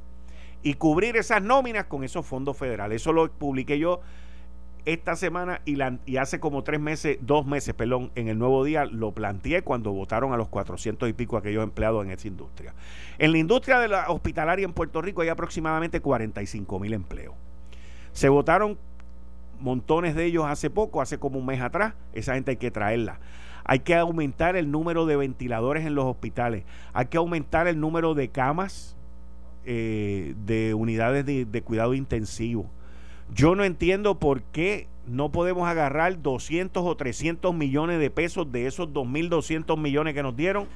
Y 0.63 0.75
cubrir 0.75 1.15
esas 1.15 1.41
nóminas 1.41 1.85
con 1.85 2.03
esos 2.03 2.25
fondos 2.25 2.57
federales. 2.57 3.01
Eso 3.01 3.13
lo 3.13 3.31
publiqué 3.31 3.79
yo 3.79 4.01
esta 4.87 5.17
semana 5.17 5.59
y, 5.65 5.75
la, 5.75 5.99
y 6.05 6.15
hace 6.15 6.39
como 6.39 6.63
tres 6.63 6.79
meses, 6.79 7.17
dos 7.19 7.45
meses, 7.45 7.73
perdón, 7.73 8.09
en 8.15 8.29
el 8.29 8.39
nuevo 8.39 8.63
día 8.63 8.85
lo 8.85 9.11
planteé 9.11 9.61
cuando 9.61 9.91
votaron 9.91 10.31
a 10.31 10.37
los 10.37 10.47
400 10.47 11.09
y 11.09 11.13
pico 11.13 11.35
aquellos 11.35 11.61
empleados 11.61 12.05
en 12.05 12.11
esa 12.11 12.29
industria. 12.29 12.73
En 13.17 13.33
la 13.33 13.37
industria 13.37 13.79
de 13.79 13.89
la 13.89 14.09
hospitalaria 14.09 14.63
en 14.63 14.71
Puerto 14.71 15.01
Rico 15.01 15.21
hay 15.21 15.27
aproximadamente 15.27 15.99
45 15.99 16.79
mil 16.79 16.93
empleos. 16.93 17.35
Se 18.13 18.29
votaron 18.29 18.77
montones 19.59 20.15
de 20.15 20.23
ellos 20.23 20.45
hace 20.47 20.69
poco, 20.69 21.01
hace 21.01 21.19
como 21.19 21.37
un 21.37 21.45
mes 21.45 21.59
atrás. 21.59 21.93
Esa 22.13 22.35
gente 22.35 22.51
hay 22.51 22.57
que 22.57 22.71
traerla. 22.71 23.19
Hay 23.65 23.79
que 23.79 23.93
aumentar 23.93 24.55
el 24.55 24.71
número 24.71 25.05
de 25.05 25.17
ventiladores 25.17 25.85
en 25.85 25.95
los 25.95 26.05
hospitales. 26.05 26.63
Hay 26.93 27.07
que 27.07 27.17
aumentar 27.17 27.67
el 27.67 27.81
número 27.81 28.13
de 28.13 28.29
camas 28.29 28.95
eh, 29.65 30.33
de 30.45 30.73
unidades 30.73 31.25
de, 31.25 31.43
de 31.43 31.61
cuidado 31.61 31.93
intensivo. 31.93 32.69
Yo 33.33 33.55
no 33.55 33.63
entiendo 33.63 34.19
por 34.19 34.41
qué 34.41 34.87
no 35.05 35.31
podemos 35.31 35.67
agarrar 35.67 36.21
200 36.21 36.83
o 36.83 36.97
300 36.97 37.53
millones 37.53 37.99
de 37.99 38.09
pesos 38.09 38.51
de 38.51 38.67
esos 38.67 38.89
2.200 38.89 39.77
millones 39.77 40.13
que 40.13 40.23
nos 40.23 40.35
dieron 40.35 40.67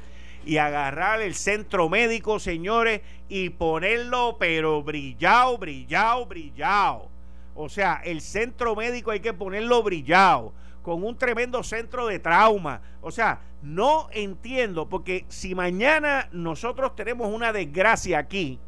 y 0.45 0.57
agarrar 0.57 1.21
el 1.21 1.35
centro 1.35 1.89
médico, 1.89 2.39
señores, 2.39 3.01
y 3.29 3.49
ponerlo, 3.49 4.37
pero 4.39 4.81
brillado, 4.81 5.57
brillado, 5.57 6.25
brillado. 6.25 7.09
O 7.55 7.69
sea, 7.69 8.01
el 8.03 8.21
centro 8.21 8.75
médico 8.75 9.11
hay 9.11 9.19
que 9.19 9.33
ponerlo 9.33 9.83
brillado, 9.83 10.53
con 10.81 11.03
un 11.03 11.17
tremendo 11.17 11.63
centro 11.63 12.07
de 12.07 12.19
trauma. 12.19 12.81
O 13.01 13.11
sea, 13.11 13.41
no 13.61 14.07
entiendo, 14.11 14.89
porque 14.89 15.25
si 15.27 15.53
mañana 15.53 16.27
nosotros 16.31 16.95
tenemos 16.95 17.31
una 17.31 17.53
desgracia 17.53 18.17
aquí, 18.17 18.59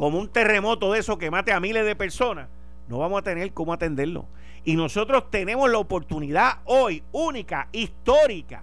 como 0.00 0.18
un 0.18 0.28
terremoto 0.28 0.90
de 0.92 1.00
eso 1.00 1.18
que 1.18 1.30
mate 1.30 1.52
a 1.52 1.60
miles 1.60 1.84
de 1.84 1.94
personas, 1.94 2.48
no 2.88 2.96
vamos 2.96 3.18
a 3.18 3.22
tener 3.22 3.52
cómo 3.52 3.74
atenderlo. 3.74 4.24
Y 4.64 4.74
nosotros 4.74 5.30
tenemos 5.30 5.70
la 5.70 5.76
oportunidad 5.76 6.60
hoy, 6.64 7.02
única, 7.12 7.68
histórica, 7.70 8.62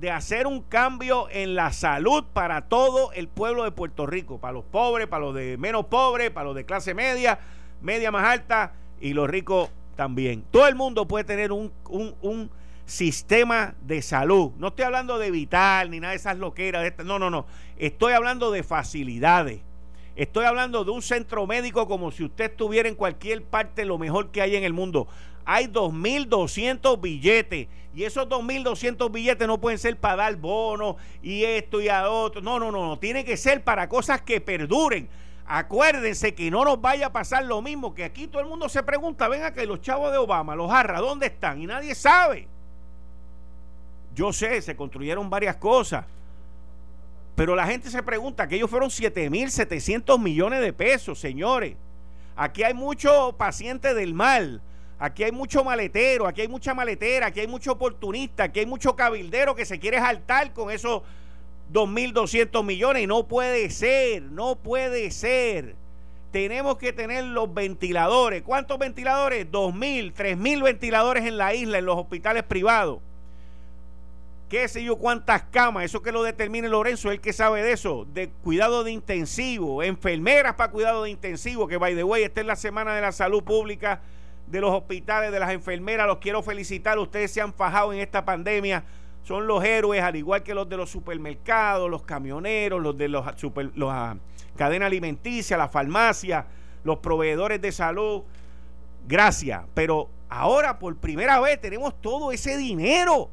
de 0.00 0.10
hacer 0.10 0.48
un 0.48 0.62
cambio 0.62 1.28
en 1.30 1.54
la 1.54 1.72
salud 1.72 2.24
para 2.32 2.62
todo 2.62 3.12
el 3.12 3.28
pueblo 3.28 3.62
de 3.62 3.70
Puerto 3.70 4.04
Rico, 4.04 4.40
para 4.40 4.52
los 4.52 4.64
pobres, 4.64 5.06
para 5.06 5.26
los 5.26 5.34
de 5.36 5.56
menos 5.58 5.84
pobres, 5.84 6.32
para 6.32 6.46
los 6.46 6.56
de 6.56 6.66
clase 6.66 6.92
media, 6.92 7.38
media 7.80 8.10
más 8.10 8.28
alta 8.28 8.72
y 9.00 9.12
los 9.12 9.30
ricos 9.30 9.70
también. 9.94 10.42
Todo 10.50 10.66
el 10.66 10.74
mundo 10.74 11.06
puede 11.06 11.22
tener 11.22 11.52
un, 11.52 11.72
un, 11.88 12.50
sistema 12.84 13.74
de 13.82 14.02
salud. 14.02 14.50
No 14.56 14.68
estoy 14.68 14.86
hablando 14.86 15.20
de 15.20 15.30
vital 15.30 15.92
ni 15.92 16.00
nada 16.00 16.14
de 16.14 16.16
esas 16.16 16.36
loqueras. 16.36 16.94
no, 17.04 17.20
no, 17.20 17.30
no. 17.30 17.46
Estoy 17.76 18.14
hablando 18.14 18.50
de 18.50 18.64
facilidades. 18.64 19.67
Estoy 20.18 20.44
hablando 20.44 20.84
de 20.84 20.90
un 20.90 21.00
centro 21.00 21.46
médico 21.46 21.86
como 21.86 22.10
si 22.10 22.24
usted 22.24 22.50
estuviera 22.50 22.88
en 22.88 22.96
cualquier 22.96 23.44
parte 23.44 23.84
lo 23.84 23.98
mejor 23.98 24.30
que 24.30 24.42
hay 24.42 24.56
en 24.56 24.64
el 24.64 24.72
mundo. 24.72 25.06
Hay 25.44 25.68
2.200 25.68 27.00
billetes 27.00 27.68
y 27.94 28.04
esos 28.04 28.28
2.200 28.28 29.10
billetes 29.10 29.46
no 29.46 29.60
pueden 29.60 29.78
ser 29.78 29.96
para 29.96 30.16
dar 30.16 30.36
bonos 30.36 30.96
y 31.22 31.44
esto 31.44 31.80
y 31.80 31.88
a 31.88 32.10
otro. 32.10 32.42
No, 32.42 32.58
no, 32.58 32.70
no, 32.70 32.84
no. 32.84 32.98
Tiene 32.98 33.24
que 33.24 33.36
ser 33.36 33.62
para 33.62 33.88
cosas 33.88 34.20
que 34.20 34.40
perduren 34.40 35.08
Acuérdense 35.50 36.34
que 36.34 36.50
no 36.50 36.62
nos 36.62 36.78
vaya 36.78 37.06
a 37.06 37.12
pasar 37.12 37.42
lo 37.46 37.62
mismo, 37.62 37.94
que 37.94 38.04
aquí 38.04 38.26
todo 38.26 38.42
el 38.42 38.48
mundo 38.48 38.68
se 38.68 38.82
pregunta, 38.82 39.28
venga 39.28 39.54
que 39.54 39.64
los 39.64 39.80
chavos 39.80 40.12
de 40.12 40.18
Obama, 40.18 40.54
los 40.54 40.70
jarras, 40.70 41.00
¿dónde 41.00 41.24
están? 41.24 41.62
Y 41.62 41.66
nadie 41.66 41.94
sabe. 41.94 42.46
Yo 44.14 44.30
sé, 44.30 44.60
se 44.60 44.76
construyeron 44.76 45.30
varias 45.30 45.56
cosas, 45.56 46.04
pero 47.38 47.54
la 47.54 47.68
gente 47.68 47.88
se 47.88 48.02
pregunta, 48.02 48.48
que 48.48 48.56
ellos 48.56 48.68
fueron 48.68 48.90
7.700 48.90 50.20
millones 50.20 50.60
de 50.60 50.72
pesos, 50.72 51.20
señores. 51.20 51.76
Aquí 52.34 52.64
hay 52.64 52.74
mucho 52.74 53.36
paciente 53.38 53.94
del 53.94 54.12
mal, 54.12 54.60
aquí 54.98 55.22
hay 55.22 55.30
mucho 55.30 55.62
maletero, 55.62 56.26
aquí 56.26 56.40
hay 56.40 56.48
mucha 56.48 56.74
maletera, 56.74 57.28
aquí 57.28 57.38
hay 57.38 57.46
mucho 57.46 57.70
oportunista, 57.70 58.42
aquí 58.42 58.58
hay 58.58 58.66
mucho 58.66 58.96
cabildero 58.96 59.54
que 59.54 59.64
se 59.64 59.78
quiere 59.78 59.98
saltar 59.98 60.52
con 60.52 60.72
esos 60.72 61.02
2.200 61.72 62.64
millones. 62.64 63.04
Y 63.04 63.06
no 63.06 63.28
puede 63.28 63.70
ser, 63.70 64.22
no 64.22 64.56
puede 64.56 65.12
ser. 65.12 65.76
Tenemos 66.32 66.76
que 66.76 66.92
tener 66.92 67.22
los 67.22 67.54
ventiladores. 67.54 68.42
¿Cuántos 68.42 68.80
ventiladores? 68.80 69.46
2.000, 69.48 70.12
3.000 70.12 70.62
ventiladores 70.64 71.24
en 71.24 71.38
la 71.38 71.54
isla, 71.54 71.78
en 71.78 71.86
los 71.86 71.98
hospitales 71.98 72.42
privados. 72.42 72.98
¿Qué 74.48 74.66
sé 74.68 74.82
yo 74.82 74.96
cuántas 74.96 75.42
camas? 75.44 75.84
Eso 75.84 76.02
que 76.02 76.10
lo 76.10 76.22
determine 76.22 76.68
Lorenzo, 76.68 77.10
el 77.10 77.20
que 77.20 77.32
sabe 77.32 77.62
de 77.62 77.72
eso. 77.72 78.06
De 78.12 78.30
cuidado 78.30 78.82
de 78.82 78.92
intensivo, 78.92 79.82
enfermeras 79.82 80.54
para 80.54 80.72
cuidado 80.72 81.02
de 81.02 81.10
intensivo, 81.10 81.68
que 81.68 81.76
by 81.76 81.94
the 81.94 82.04
way, 82.04 82.22
esta 82.22 82.40
es 82.40 82.46
la 82.46 82.56
semana 82.56 82.94
de 82.94 83.02
la 83.02 83.12
salud 83.12 83.44
pública 83.44 84.00
de 84.46 84.60
los 84.60 84.70
hospitales, 84.74 85.32
de 85.32 85.40
las 85.40 85.52
enfermeras. 85.52 86.06
Los 86.06 86.18
quiero 86.18 86.42
felicitar. 86.42 86.98
Ustedes 86.98 87.30
se 87.30 87.42
han 87.42 87.52
fajado 87.52 87.92
en 87.92 88.00
esta 88.00 88.24
pandemia 88.24 88.84
son 89.28 89.46
los 89.46 89.62
héroes, 89.62 90.02
al 90.02 90.16
igual 90.16 90.42
que 90.42 90.54
los 90.54 90.66
de 90.70 90.78
los 90.78 90.88
supermercados, 90.88 91.90
los 91.90 92.02
camioneros, 92.02 92.80
los 92.80 92.96
de 92.96 93.08
los, 93.08 93.26
super, 93.38 93.70
los 93.74 93.90
ah, 93.92 94.16
cadena 94.56 94.86
alimenticia, 94.86 95.58
la 95.58 95.68
farmacia, 95.68 96.46
los 96.82 97.00
proveedores 97.00 97.60
de 97.60 97.70
salud. 97.70 98.22
Gracias, 99.06 99.64
pero 99.74 100.08
ahora 100.30 100.78
por 100.78 100.96
primera 100.96 101.40
vez 101.40 101.60
tenemos 101.60 102.00
todo 102.00 102.32
ese 102.32 102.56
dinero, 102.56 103.28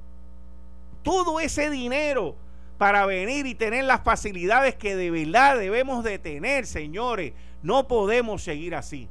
todo 1.05 1.39
ese 1.39 1.69
dinero 1.69 2.35
para 2.77 3.05
venir 3.05 3.45
y 3.45 3.55
tener 3.55 3.85
las 3.85 4.01
facilidades 4.03 4.75
que 4.75 4.95
de 4.95 5.11
verdad 5.11 5.57
debemos 5.57 6.03
de 6.03 6.19
tener, 6.19 6.65
señores. 6.65 7.33
No 7.63 7.87
podemos 7.87 8.43
seguir 8.43 8.75
así. 8.75 9.07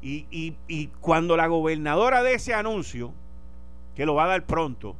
Y, 0.00 0.54
y, 0.68 0.86
cuando 1.00 1.36
la 1.36 1.46
gobernadora 1.46 2.22
de 2.22 2.34
ese 2.34 2.52
anuncio, 2.52 3.12
que 3.96 4.04
lo 4.04 4.14
va 4.14 4.24
a 4.24 4.28
dar 4.28 4.44
pronto, 4.44 4.96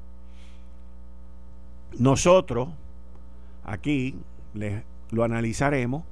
nosotros 1.99 2.69
aquí 3.65 4.17
lo 5.11 5.25
analizaremos 5.25 6.05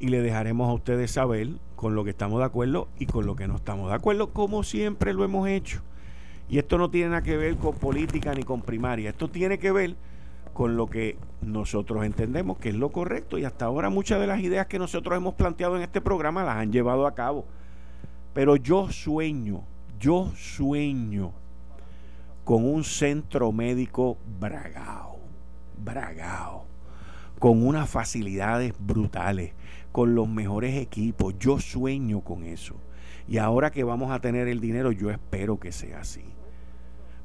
y 0.00 0.08
le 0.08 0.20
dejaremos 0.20 0.68
a 0.68 0.72
ustedes 0.72 1.12
saber 1.12 1.48
con 1.76 1.94
lo 1.94 2.02
que 2.02 2.10
estamos 2.10 2.40
de 2.40 2.46
acuerdo 2.46 2.88
y 2.98 3.06
con 3.06 3.24
lo 3.24 3.36
que 3.36 3.46
no 3.46 3.56
estamos 3.56 3.88
de 3.88 3.94
acuerdo, 3.94 4.30
como 4.32 4.64
siempre 4.64 5.14
lo 5.14 5.24
hemos 5.24 5.48
hecho. 5.48 5.80
Y 6.48 6.58
esto 6.58 6.78
no 6.78 6.90
tiene 6.90 7.10
nada 7.10 7.22
que 7.22 7.36
ver 7.36 7.56
con 7.56 7.74
política 7.74 8.34
ni 8.34 8.42
con 8.42 8.62
primaria, 8.62 9.10
esto 9.10 9.28
tiene 9.28 9.58
que 9.58 9.72
ver 9.72 9.96
con 10.52 10.76
lo 10.76 10.86
que 10.86 11.16
nosotros 11.42 12.04
entendemos 12.04 12.58
que 12.58 12.68
es 12.68 12.74
lo 12.74 12.90
correcto. 12.90 13.38
Y 13.38 13.44
hasta 13.44 13.64
ahora 13.64 13.90
muchas 13.90 14.20
de 14.20 14.26
las 14.26 14.40
ideas 14.40 14.66
que 14.66 14.78
nosotros 14.78 15.16
hemos 15.16 15.34
planteado 15.34 15.76
en 15.76 15.82
este 15.82 16.00
programa 16.00 16.44
las 16.44 16.56
han 16.56 16.72
llevado 16.72 17.06
a 17.06 17.14
cabo. 17.14 17.46
Pero 18.34 18.56
yo 18.56 18.90
sueño, 18.90 19.62
yo 19.98 20.32
sueño 20.36 21.32
con 22.44 22.64
un 22.64 22.84
centro 22.84 23.52
médico 23.52 24.18
bragao 24.38 25.14
bragao, 25.84 26.64
con 27.38 27.64
unas 27.66 27.88
facilidades 27.88 28.72
brutales, 28.78 29.52
con 29.94 30.16
los 30.16 30.28
mejores 30.28 30.74
equipos. 30.74 31.38
Yo 31.38 31.60
sueño 31.60 32.20
con 32.22 32.42
eso. 32.42 32.74
Y 33.28 33.38
ahora 33.38 33.70
que 33.70 33.84
vamos 33.84 34.10
a 34.10 34.18
tener 34.18 34.48
el 34.48 34.60
dinero, 34.60 34.90
yo 34.90 35.08
espero 35.08 35.60
que 35.60 35.70
sea 35.70 36.00
así. 36.00 36.24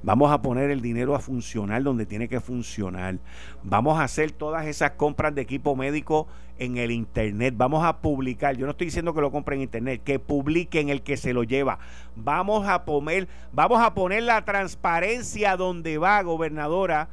Vamos 0.03 0.31
a 0.31 0.43
poner 0.43 0.69
el 0.69 0.79
dinero 0.79 1.15
a 1.15 1.19
funcionar 1.19 1.81
donde 1.81 2.05
tiene 2.05 2.29
que 2.29 2.39
funcionar. 2.39 3.17
Vamos 3.63 3.99
a 3.99 4.03
hacer 4.03 4.29
todas 4.29 4.67
esas 4.67 4.91
compras 4.91 5.33
de 5.33 5.41
equipo 5.41 5.75
médico 5.75 6.27
en 6.59 6.77
el 6.77 6.91
internet. 6.91 7.55
Vamos 7.57 7.83
a 7.83 8.01
publicar. 8.01 8.55
Yo 8.55 8.67
no 8.67 8.73
estoy 8.73 8.85
diciendo 8.85 9.15
que 9.15 9.21
lo 9.21 9.31
compren 9.31 9.57
en 9.57 9.63
internet, 9.63 10.03
que 10.03 10.19
publiquen 10.19 10.89
el 10.89 11.01
que 11.01 11.17
se 11.17 11.33
lo 11.33 11.43
lleva. 11.43 11.79
Vamos 12.15 12.67
a 12.67 12.85
poner, 12.85 13.27
vamos 13.51 13.81
a 13.81 13.95
poner 13.95 14.21
la 14.21 14.45
transparencia 14.45 15.57
donde 15.57 15.97
va, 15.97 16.21
gobernadora. 16.21 17.09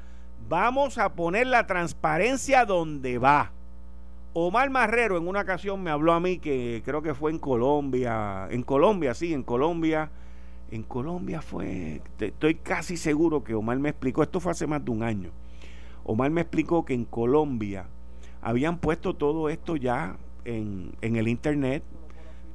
Vamos 0.51 0.99
a 0.99 1.15
poner 1.15 1.47
la 1.47 1.67
transparencia 1.67 2.67
donde 2.67 3.17
va. 3.17 3.56
Omar 4.39 4.69
Marrero 4.69 5.17
en 5.17 5.27
una 5.29 5.41
ocasión 5.41 5.83
me 5.83 5.91
habló 5.91 6.13
a 6.13 6.21
mí 6.21 6.37
que 6.37 6.83
creo 6.85 7.01
que 7.01 7.15
fue 7.15 7.31
en 7.31 7.39
Colombia, 7.39 8.47
en 8.51 8.63
Colombia, 8.65 9.15
sí, 9.15 9.33
en 9.33 9.43
Colombia 9.43 10.11
en 10.71 10.83
Colombia 10.83 11.41
fue, 11.41 12.03
estoy 12.21 12.57
casi 12.57 12.99
seguro 12.99 13.43
que 13.43 13.55
Omar 13.55 13.79
me 13.79 13.89
explicó, 13.89 14.23
esto 14.23 14.39
fue 14.39 14.53
hace 14.53 14.67
más 14.67 14.85
de 14.85 14.91
un 14.91 15.03
año. 15.03 15.31
Omar 16.05 16.31
me 16.31 16.43
explicó 16.43 16.85
que 16.85 16.93
en 16.93 17.07
Colombia 17.07 17.87
habían 18.43 18.77
puesto 18.77 19.15
todo 19.15 19.49
esto 19.49 19.77
ya 19.77 20.19
en, 20.45 20.93
en 21.01 21.17
el 21.17 21.29
internet, 21.29 21.83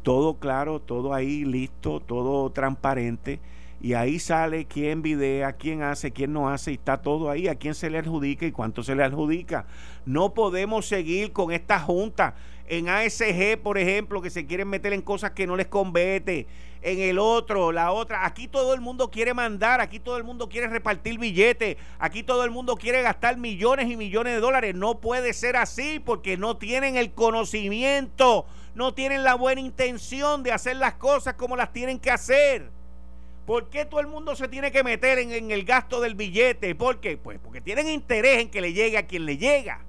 todo 0.03 0.35
claro, 0.35 0.81
todo 0.81 1.15
ahí 1.15 1.45
listo, 1.45 1.99
todo 1.99 2.51
transparente 2.51 3.39
y 3.81 3.95
ahí 3.95 4.19
sale 4.19 4.65
quién 4.65 5.01
videa, 5.01 5.53
quién 5.53 5.81
hace, 5.81 6.11
quién 6.11 6.31
no 6.31 6.49
hace, 6.49 6.71
y 6.71 6.75
está 6.75 7.01
todo 7.01 7.31
ahí, 7.31 7.47
a 7.47 7.55
quién 7.55 7.73
se 7.73 7.89
le 7.89 7.97
adjudica 7.97 8.45
y 8.45 8.51
cuánto 8.51 8.83
se 8.83 8.93
le 8.93 9.03
adjudica. 9.03 9.65
No 10.05 10.35
podemos 10.35 10.85
seguir 10.85 11.33
con 11.33 11.51
esta 11.51 11.79
junta. 11.79 12.35
En 12.67 12.89
ASG, 12.89 13.57
por 13.61 13.79
ejemplo, 13.79 14.21
que 14.21 14.29
se 14.29 14.45
quieren 14.45 14.69
meter 14.69 14.93
en 14.93 15.01
cosas 15.01 15.31
que 15.31 15.47
no 15.47 15.55
les 15.55 15.67
convete. 15.67 16.47
En 16.83 16.99
el 16.99 17.17
otro, 17.17 17.71
la 17.71 17.91
otra. 17.91 18.25
Aquí 18.25 18.47
todo 18.47 18.75
el 18.75 18.81
mundo 18.81 19.09
quiere 19.09 19.33
mandar, 19.33 19.81
aquí 19.81 19.99
todo 19.99 20.17
el 20.17 20.23
mundo 20.23 20.47
quiere 20.47 20.67
repartir 20.67 21.17
billetes, 21.17 21.77
aquí 21.97 22.23
todo 22.23 22.43
el 22.43 22.51
mundo 22.51 22.75
quiere 22.75 23.01
gastar 23.01 23.37
millones 23.37 23.89
y 23.89 23.97
millones 23.97 24.35
de 24.35 24.39
dólares. 24.39 24.75
No 24.75 24.99
puede 24.99 25.33
ser 25.33 25.57
así 25.57 25.99
porque 25.99 26.37
no 26.37 26.57
tienen 26.57 26.97
el 26.97 27.13
conocimiento, 27.13 28.45
no 28.75 28.93
tienen 28.93 29.23
la 29.23 29.33
buena 29.35 29.61
intención 29.61 30.43
de 30.43 30.51
hacer 30.51 30.75
las 30.75 30.93
cosas 30.93 31.33
como 31.33 31.55
las 31.55 31.73
tienen 31.73 31.99
que 31.99 32.11
hacer. 32.11 32.80
¿Por 33.51 33.67
qué 33.67 33.83
todo 33.83 33.99
el 33.99 34.07
mundo 34.07 34.33
se 34.33 34.47
tiene 34.47 34.71
que 34.71 34.81
meter 34.81 35.19
en, 35.19 35.51
el 35.51 35.65
gasto 35.65 35.99
del 35.99 36.15
billete? 36.15 36.73
¿Por 36.73 37.01
qué? 37.01 37.17
Pues 37.17 37.37
porque 37.37 37.59
tienen 37.59 37.89
interés 37.89 38.39
en 38.39 38.49
que 38.49 38.61
le 38.61 38.71
llegue 38.71 38.97
a 38.97 39.07
quien 39.07 39.25
le 39.25 39.37
llega. 39.37 39.81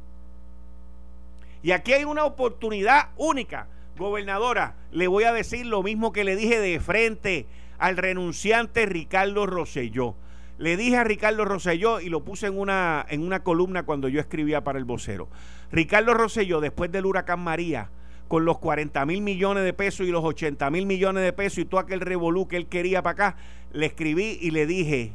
Y 1.63 1.71
aquí 1.71 1.93
hay 1.93 2.03
una 2.03 2.25
oportunidad 2.25 3.11
única. 3.17 3.69
Gobernadora, 3.97 4.75
le 4.91 5.07
voy 5.07 5.23
a 5.23 5.33
decir 5.33 5.65
lo 5.65 5.81
mismo 5.85 6.11
que 6.13 6.25
le 6.25 6.35
dije 6.35 6.59
de 6.59 6.81
frente 6.81 7.47
al 7.79 7.97
renunciante 7.97 8.85
Ricardo 8.85 9.47
Rosselló. 9.47 10.17
Le 10.59 10.77
dije 10.77 10.97
a 10.97 11.05
Ricardo 11.05 11.45
Rosselló 11.45 12.01
y 12.01 12.09
lo 12.09 12.25
puse 12.25 12.49
en 12.49 12.59
una, 12.59 13.07
en 13.11 13.23
una 13.23 13.45
columna 13.45 13.85
cuando 13.85 14.09
yo 14.09 14.19
escribía 14.19 14.65
para 14.65 14.81
el 14.81 14.85
vocero. 14.85 15.29
Ricardo 15.71 16.15
Rosselló, 16.15 16.61
después 16.61 16.91
del 16.91 17.07
huracán 17.07 17.39
María, 17.39 17.91
con 18.33 18.47
los 18.47 18.57
40 18.61 19.05
mil 19.05 19.21
millones 19.21 19.63
de 19.63 19.75
pesos 19.75 20.07
y 20.07 20.11
los 20.11 20.25
80 20.25 20.71
mil 20.71 20.87
millones 20.87 21.23
de 21.23 21.35
pesos 21.35 21.59
y 21.59 21.65
todo 21.67 21.81
aquel 21.81 22.01
revolú 22.01 22.49
que 22.49 22.57
él 22.57 22.67
quería 22.67 23.03
para 23.03 23.13
acá, 23.13 23.37
le 23.75 23.85
escribí 23.85 24.39
y 24.41 24.53
le 24.53 24.65
dije, 24.65 25.13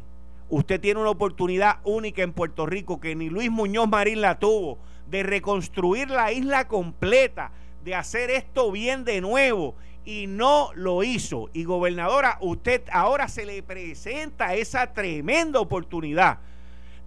usted 0.50 0.80
tiene 0.80 1.00
una 1.00 1.10
oportunidad 1.10 1.78
única 1.84 2.22
en 2.22 2.32
Puerto 2.32 2.68
Rico 2.68 3.00
que 3.00 3.16
ni 3.16 3.32
Luis 3.32 3.50
Muñoz 3.50 3.90
Marín 3.90 4.22
la 4.22 4.38
tuvo, 4.38 4.78
de 5.10 5.24
reconstruir 5.24 6.12
la 6.12 6.32
isla 6.32 6.68
completa, 6.68 7.50
de 7.84 7.96
hacer 7.96 8.30
esto 8.30 8.72
bien 8.72 9.04
de 9.04 9.20
nuevo. 9.20 9.74
Y 10.06 10.28
no 10.28 10.70
lo 10.76 11.02
hizo. 11.02 11.50
Y 11.54 11.64
gobernadora, 11.64 12.38
usted 12.40 12.84
ahora 12.92 13.28
se 13.30 13.48
le 13.48 13.64
presenta 13.64 14.54
esa 14.54 14.94
tremenda 14.94 15.60
oportunidad 15.60 16.38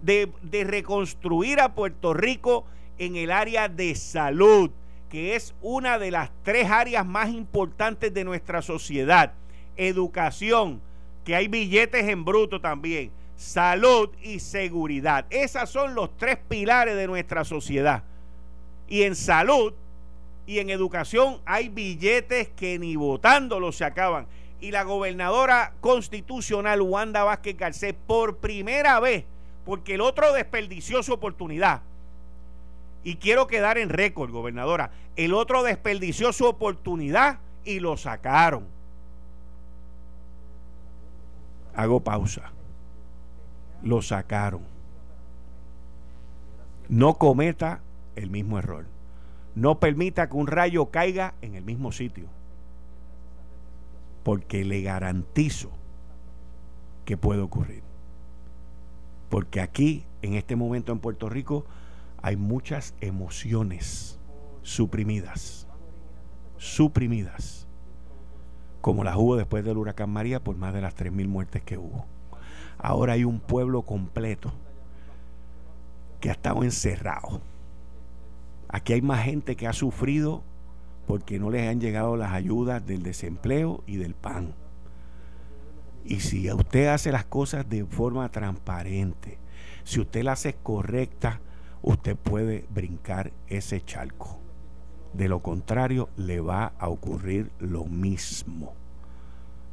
de, 0.01 0.29
de 0.41 0.65
reconstruir 0.65 1.61
a 1.61 1.73
Puerto 1.73 2.13
Rico 2.13 2.65
en 2.97 3.15
el 3.15 3.31
área 3.31 3.69
de 3.69 3.95
salud 3.95 4.71
que 5.11 5.35
es 5.35 5.53
una 5.61 5.99
de 5.99 6.09
las 6.09 6.31
tres 6.41 6.71
áreas 6.71 7.05
más 7.05 7.29
importantes 7.29 8.13
de 8.13 8.23
nuestra 8.23 8.61
sociedad. 8.61 9.33
Educación, 9.75 10.81
que 11.25 11.35
hay 11.35 11.49
billetes 11.49 12.07
en 12.07 12.23
bruto 12.23 12.61
también. 12.61 13.11
Salud 13.35 14.09
y 14.23 14.39
seguridad. 14.39 15.25
Esos 15.29 15.69
son 15.69 15.95
los 15.95 16.15
tres 16.15 16.37
pilares 16.47 16.95
de 16.95 17.07
nuestra 17.07 17.43
sociedad. 17.43 18.03
Y 18.87 19.03
en 19.03 19.15
salud 19.15 19.73
y 20.47 20.59
en 20.59 20.69
educación 20.69 21.41
hay 21.45 21.67
billetes 21.67 22.47
que 22.55 22.79
ni 22.79 22.95
votándolos 22.95 23.75
se 23.75 23.83
acaban. 23.83 24.27
Y 24.61 24.71
la 24.71 24.83
gobernadora 24.83 25.73
constitucional 25.81 26.81
Wanda 26.81 27.25
Vázquez 27.25 27.57
Garcés, 27.57 27.95
por 28.07 28.37
primera 28.37 29.01
vez, 29.01 29.25
porque 29.65 29.95
el 29.95 30.01
otro 30.01 30.31
desperdició 30.31 31.03
su 31.03 31.11
oportunidad, 31.11 31.81
y 33.03 33.15
quiero 33.15 33.47
quedar 33.47 33.77
en 33.77 33.89
récord, 33.89 34.31
gobernadora. 34.31 34.91
El 35.15 35.33
otro 35.33 35.63
desperdició 35.63 36.33
su 36.33 36.45
oportunidad 36.45 37.39
y 37.65 37.79
lo 37.79 37.97
sacaron. 37.97 38.65
Hago 41.75 42.01
pausa. 42.01 42.51
Lo 43.83 44.01
sacaron. 44.01 44.61
No 46.89 47.15
cometa 47.15 47.81
el 48.15 48.29
mismo 48.29 48.59
error. 48.59 48.85
No 49.55 49.79
permita 49.79 50.29
que 50.29 50.35
un 50.35 50.47
rayo 50.47 50.91
caiga 50.91 51.33
en 51.41 51.55
el 51.55 51.63
mismo 51.63 51.91
sitio. 51.91 52.25
Porque 54.23 54.63
le 54.63 54.81
garantizo 54.81 55.71
que 57.05 57.17
puede 57.17 57.41
ocurrir. 57.41 57.81
Porque 59.29 59.61
aquí, 59.61 60.03
en 60.21 60.35
este 60.35 60.55
momento 60.55 60.91
en 60.91 60.99
Puerto 60.99 61.29
Rico, 61.29 61.65
hay 62.21 62.35
muchas 62.35 62.93
emociones 63.01 64.19
suprimidas, 64.61 65.67
suprimidas, 66.57 67.67
como 68.81 69.03
las 69.03 69.15
hubo 69.15 69.35
después 69.35 69.63
del 69.63 69.77
huracán 69.77 70.09
María 70.09 70.43
por 70.43 70.55
más 70.55 70.73
de 70.73 70.81
las 70.81 70.95
3.000 70.95 71.27
muertes 71.27 71.63
que 71.63 71.77
hubo. 71.77 72.05
Ahora 72.77 73.13
hay 73.13 73.23
un 73.23 73.39
pueblo 73.39 73.83
completo 73.83 74.51
que 76.19 76.29
ha 76.29 76.33
estado 76.33 76.63
encerrado. 76.63 77.41
Aquí 78.69 78.93
hay 78.93 79.01
más 79.01 79.23
gente 79.23 79.55
que 79.55 79.67
ha 79.67 79.73
sufrido 79.73 80.43
porque 81.07 81.39
no 81.39 81.49
les 81.49 81.67
han 81.67 81.79
llegado 81.81 82.15
las 82.15 82.31
ayudas 82.31 82.85
del 82.85 83.03
desempleo 83.03 83.83
y 83.85 83.97
del 83.97 84.13
pan. 84.13 84.53
Y 86.05 86.21
si 86.21 86.51
usted 86.51 86.87
hace 86.87 87.11
las 87.11 87.25
cosas 87.25 87.67
de 87.67 87.85
forma 87.85 88.29
transparente, 88.29 89.37
si 89.83 89.99
usted 89.99 90.23
las 90.23 90.39
hace 90.39 90.55
correcta, 90.55 91.41
usted 91.81 92.15
puede 92.15 92.65
brincar 92.69 93.31
ese 93.47 93.81
charco. 93.81 94.39
De 95.13 95.27
lo 95.27 95.41
contrario, 95.41 96.09
le 96.15 96.39
va 96.39 96.73
a 96.79 96.87
ocurrir 96.87 97.51
lo 97.59 97.85
mismo. 97.85 98.73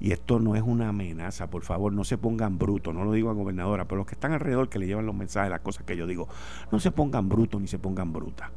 Y 0.00 0.12
esto 0.12 0.38
no 0.38 0.54
es 0.54 0.62
una 0.62 0.90
amenaza, 0.90 1.50
por 1.50 1.62
favor, 1.64 1.92
no 1.92 2.04
se 2.04 2.18
pongan 2.18 2.58
brutos, 2.58 2.94
no 2.94 3.04
lo 3.04 3.12
digo 3.12 3.30
a 3.30 3.34
gobernadora, 3.34 3.86
pero 3.86 3.98
los 3.98 4.06
que 4.06 4.14
están 4.14 4.32
alrededor 4.32 4.68
que 4.68 4.78
le 4.78 4.86
llevan 4.86 5.06
los 5.06 5.14
mensajes, 5.14 5.50
las 5.50 5.60
cosas 5.60 5.84
que 5.84 5.96
yo 5.96 6.06
digo, 6.06 6.28
no 6.70 6.78
se 6.78 6.92
pongan 6.92 7.28
brutos 7.28 7.60
ni 7.60 7.66
se 7.66 7.78
pongan 7.78 8.12
brutas. 8.12 8.50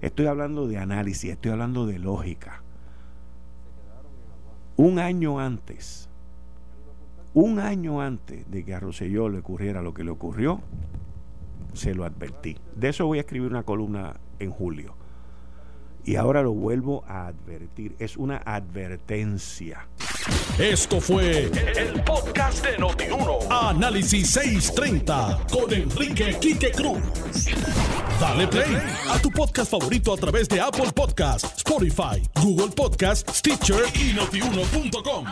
Estoy 0.00 0.26
hablando 0.26 0.66
de 0.66 0.78
análisis, 0.78 1.30
estoy 1.30 1.52
hablando 1.52 1.86
de 1.86 1.98
lógica. 1.98 2.62
Un 4.76 4.98
año 4.98 5.38
antes, 5.38 6.08
un 7.32 7.60
año 7.60 8.00
antes 8.00 8.50
de 8.50 8.64
que 8.64 8.74
a 8.74 8.80
Roselló 8.80 9.28
le 9.28 9.38
ocurriera 9.38 9.82
lo 9.82 9.94
que 9.94 10.04
le 10.04 10.10
ocurrió, 10.10 10.60
se 11.72 11.94
lo 11.94 12.04
advertí. 12.04 12.56
De 12.74 12.88
eso 12.88 13.06
voy 13.06 13.18
a 13.18 13.22
escribir 13.22 13.50
una 13.50 13.62
columna 13.62 14.20
en 14.38 14.50
julio. 14.50 14.96
Y 16.04 16.16
ahora 16.16 16.42
lo 16.42 16.52
vuelvo 16.52 17.04
a 17.06 17.26
advertir. 17.26 17.94
Es 17.98 18.16
una 18.16 18.38
advertencia. 18.38 19.88
Esto 20.58 21.00
fue 21.00 21.50
el, 21.76 22.02
podcast 22.02 22.64
de 22.64 22.78
Notiuno. 22.78 23.38
Análisis 23.50 24.30
630 24.30 25.46
con 25.52 25.72
Enrique 25.72 26.36
Quique 26.40 26.70
Cruz. 26.72 27.02
Dale 28.18 28.48
play 28.48 28.76
a 29.10 29.18
tu 29.20 29.30
podcast 29.30 29.70
favorito 29.70 30.12
a 30.12 30.16
través 30.16 30.48
de 30.48 30.60
Apple 30.60 30.90
Podcasts, 30.94 31.58
Spotify, 31.58 32.22
Google 32.42 32.74
Podcasts, 32.74 33.38
Stitcher 33.38 33.84
y 33.94 34.14
notiuno.com. 34.14 35.26